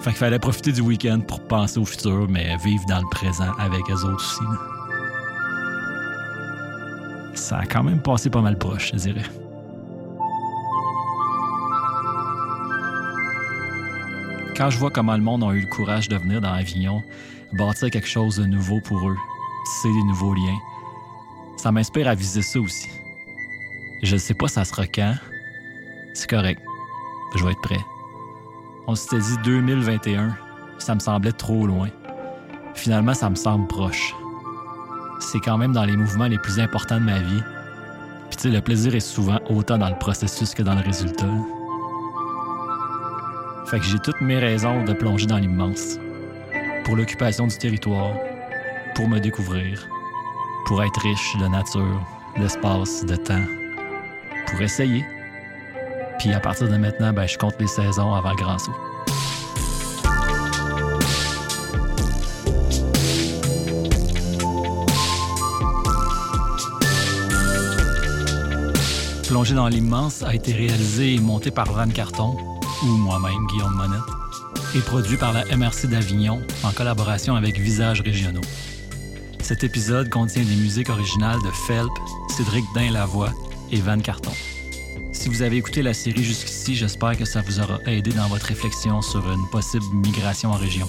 Fait 0.00 0.10
qu'il 0.10 0.18
fallait 0.18 0.38
profiter 0.38 0.72
du 0.72 0.80
week-end 0.80 1.20
pour 1.20 1.40
penser 1.40 1.78
au 1.78 1.84
futur, 1.84 2.26
mais 2.28 2.56
vivre 2.64 2.84
dans 2.88 3.00
le 3.00 3.10
présent 3.10 3.52
avec 3.58 3.82
eux 3.90 4.04
autres 4.06 4.16
aussi. 4.16 4.44
Ça 7.34 7.58
a 7.58 7.66
quand 7.66 7.82
même 7.82 8.00
passé 8.00 8.30
pas 8.30 8.40
mal 8.40 8.56
proche, 8.56 8.92
je 8.92 8.96
dirais. 8.96 9.24
Quand 14.60 14.68
je 14.68 14.76
vois 14.76 14.90
comment 14.90 15.16
le 15.16 15.22
monde 15.22 15.42
a 15.42 15.54
eu 15.54 15.60
le 15.60 15.66
courage 15.66 16.10
de 16.10 16.18
venir 16.18 16.42
dans 16.42 16.52
Avignon, 16.52 17.02
bâtir 17.54 17.90
quelque 17.90 18.06
chose 18.06 18.36
de 18.36 18.44
nouveau 18.44 18.78
pour 18.82 19.08
eux, 19.08 19.16
tisser 19.64 19.88
des 19.88 20.02
nouveaux 20.02 20.34
liens, 20.34 20.58
ça 21.56 21.72
m'inspire 21.72 22.06
à 22.08 22.14
viser 22.14 22.42
ça 22.42 22.60
aussi. 22.60 22.90
Je 24.02 24.18
sais 24.18 24.34
pas 24.34 24.48
ça 24.48 24.66
sera 24.66 24.86
quand. 24.86 25.14
C'est 26.12 26.28
correct. 26.28 26.60
Je 27.36 27.42
vais 27.42 27.52
être 27.52 27.60
prêt. 27.62 27.80
On 28.86 28.94
s'était 28.94 29.20
dit 29.20 29.38
2021. 29.44 30.36
Ça 30.76 30.94
me 30.94 31.00
semblait 31.00 31.32
trop 31.32 31.66
loin. 31.66 31.88
Finalement, 32.74 33.14
ça 33.14 33.30
me 33.30 33.36
semble 33.36 33.66
proche. 33.66 34.14
C'est 35.20 35.40
quand 35.40 35.56
même 35.56 35.72
dans 35.72 35.86
les 35.86 35.96
mouvements 35.96 36.26
les 36.26 36.38
plus 36.38 36.60
importants 36.60 37.00
de 37.00 37.06
ma 37.06 37.18
vie. 37.18 37.42
Puis 38.28 38.36
tu 38.36 38.42
sais, 38.42 38.48
le 38.50 38.60
plaisir 38.60 38.94
est 38.94 39.00
souvent 39.00 39.40
autant 39.48 39.78
dans 39.78 39.88
le 39.88 39.96
processus 39.96 40.52
que 40.52 40.62
dans 40.62 40.74
le 40.74 40.82
résultat. 40.82 41.30
Fait 43.70 43.78
que 43.78 43.84
j'ai 43.84 44.00
toutes 44.00 44.20
mes 44.20 44.40
raisons 44.40 44.82
de 44.82 44.92
plonger 44.92 45.26
dans 45.26 45.36
l'immense. 45.36 46.00
Pour 46.82 46.96
l'occupation 46.96 47.46
du 47.46 47.56
territoire, 47.56 48.14
pour 48.96 49.06
me 49.06 49.20
découvrir, 49.20 49.88
pour 50.66 50.82
être 50.82 51.00
riche 51.00 51.36
de 51.40 51.46
nature, 51.46 52.04
d'espace, 52.36 53.06
de 53.06 53.14
temps, 53.14 53.44
pour 54.48 54.60
essayer. 54.60 55.04
Puis 56.18 56.32
à 56.32 56.40
partir 56.40 56.68
de 56.68 56.76
maintenant, 56.76 57.12
ben, 57.12 57.28
je 57.28 57.38
compte 57.38 57.54
les 57.60 57.68
saisons 57.68 58.12
avant 58.12 58.30
le 58.30 58.36
grand 58.36 58.58
saut. 58.58 58.74
Plonger 69.28 69.54
dans 69.54 69.68
l'immense 69.68 70.24
a 70.24 70.34
été 70.34 70.52
réalisé 70.52 71.14
et 71.14 71.20
monté 71.20 71.52
par 71.52 71.70
Van 71.72 71.88
Carton, 71.88 72.49
ou 72.82 72.86
moi-même, 72.86 73.46
Guillaume 73.46 73.74
Monette, 73.74 74.00
et 74.74 74.80
produit 74.80 75.16
par 75.16 75.32
la 75.32 75.44
MRC 75.56 75.86
d'Avignon 75.86 76.40
en 76.62 76.70
collaboration 76.72 77.34
avec 77.34 77.58
Visages 77.58 78.00
Régionaux. 78.00 78.40
Cet 79.40 79.64
épisode 79.64 80.08
contient 80.08 80.42
des 80.42 80.56
musiques 80.56 80.88
originales 80.88 81.40
de 81.42 81.50
Felp, 81.66 81.90
Cédric 82.28 82.64
Dain-Lavoie 82.74 83.32
et 83.72 83.80
Van 83.80 83.98
Carton. 83.98 84.32
Si 85.12 85.28
vous 85.28 85.42
avez 85.42 85.56
écouté 85.56 85.82
la 85.82 85.92
série 85.92 86.22
jusqu'ici, 86.22 86.74
j'espère 86.76 87.16
que 87.16 87.24
ça 87.24 87.42
vous 87.42 87.60
aura 87.60 87.78
aidé 87.86 88.12
dans 88.12 88.28
votre 88.28 88.46
réflexion 88.46 89.02
sur 89.02 89.30
une 89.30 89.46
possible 89.50 89.84
migration 89.92 90.50
en 90.50 90.56
région. 90.56 90.88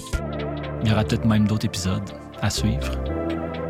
Il 0.82 0.88
y 0.88 0.92
aura 0.92 1.04
peut-être 1.04 1.26
même 1.26 1.46
d'autres 1.46 1.66
épisodes 1.66 2.10
à 2.40 2.50
suivre. 2.50 2.92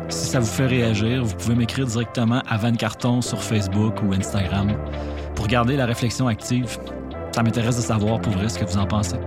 Si 0.09 0.27
ça 0.27 0.39
vous 0.39 0.45
fait 0.45 0.67
réagir, 0.67 1.23
vous 1.25 1.35
pouvez 1.35 1.55
m'écrire 1.55 1.87
directement 1.87 2.41
à 2.47 2.57
Van 2.57 2.73
Carton 2.73 3.21
sur 3.21 3.41
Facebook 3.41 3.95
ou 4.03 4.13
Instagram 4.13 4.77
pour 5.35 5.47
garder 5.47 5.75
la 5.75 5.85
réflexion 5.85 6.27
active. 6.27 6.77
Ça 7.33 7.41
m'intéresse 7.41 7.77
de 7.77 7.81
savoir 7.81 8.21
pour 8.21 8.33
vrai 8.33 8.47
ce 8.47 8.59
que 8.59 8.65
vous 8.65 8.77
en 8.77 8.85
pensez. 8.85 9.17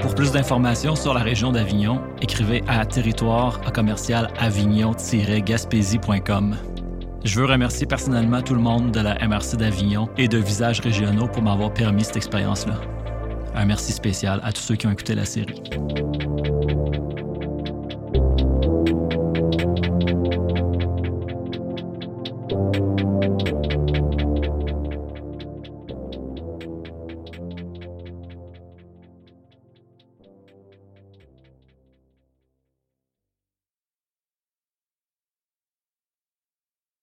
Pour 0.00 0.16
plus 0.16 0.32
d'informations 0.32 0.96
sur 0.96 1.14
la 1.14 1.20
région 1.20 1.52
d'Avignon, 1.52 2.00
écrivez 2.20 2.64
à 2.66 2.84
territoire 2.84 3.60
à 3.64 3.70
commercial 3.70 4.32
avignon-gaspésie.com. 4.38 6.56
Je 7.24 7.38
veux 7.38 7.46
remercier 7.46 7.86
personnellement 7.86 8.42
tout 8.42 8.54
le 8.54 8.60
monde 8.60 8.90
de 8.90 8.98
la 8.98 9.14
MRC 9.24 9.56
d'Avignon 9.56 10.08
et 10.18 10.26
de 10.26 10.38
Visages 10.38 10.80
Régionaux 10.80 11.28
pour 11.28 11.44
m'avoir 11.44 11.72
permis 11.72 12.02
cette 12.02 12.16
expérience-là. 12.16 12.80
Un 13.54 13.64
merci 13.64 13.92
spécial 13.92 14.40
à 14.42 14.50
tous 14.50 14.62
ceux 14.62 14.74
qui 14.74 14.88
ont 14.88 14.90
écouté 14.90 15.14
la 15.14 15.24
série. 15.24 15.62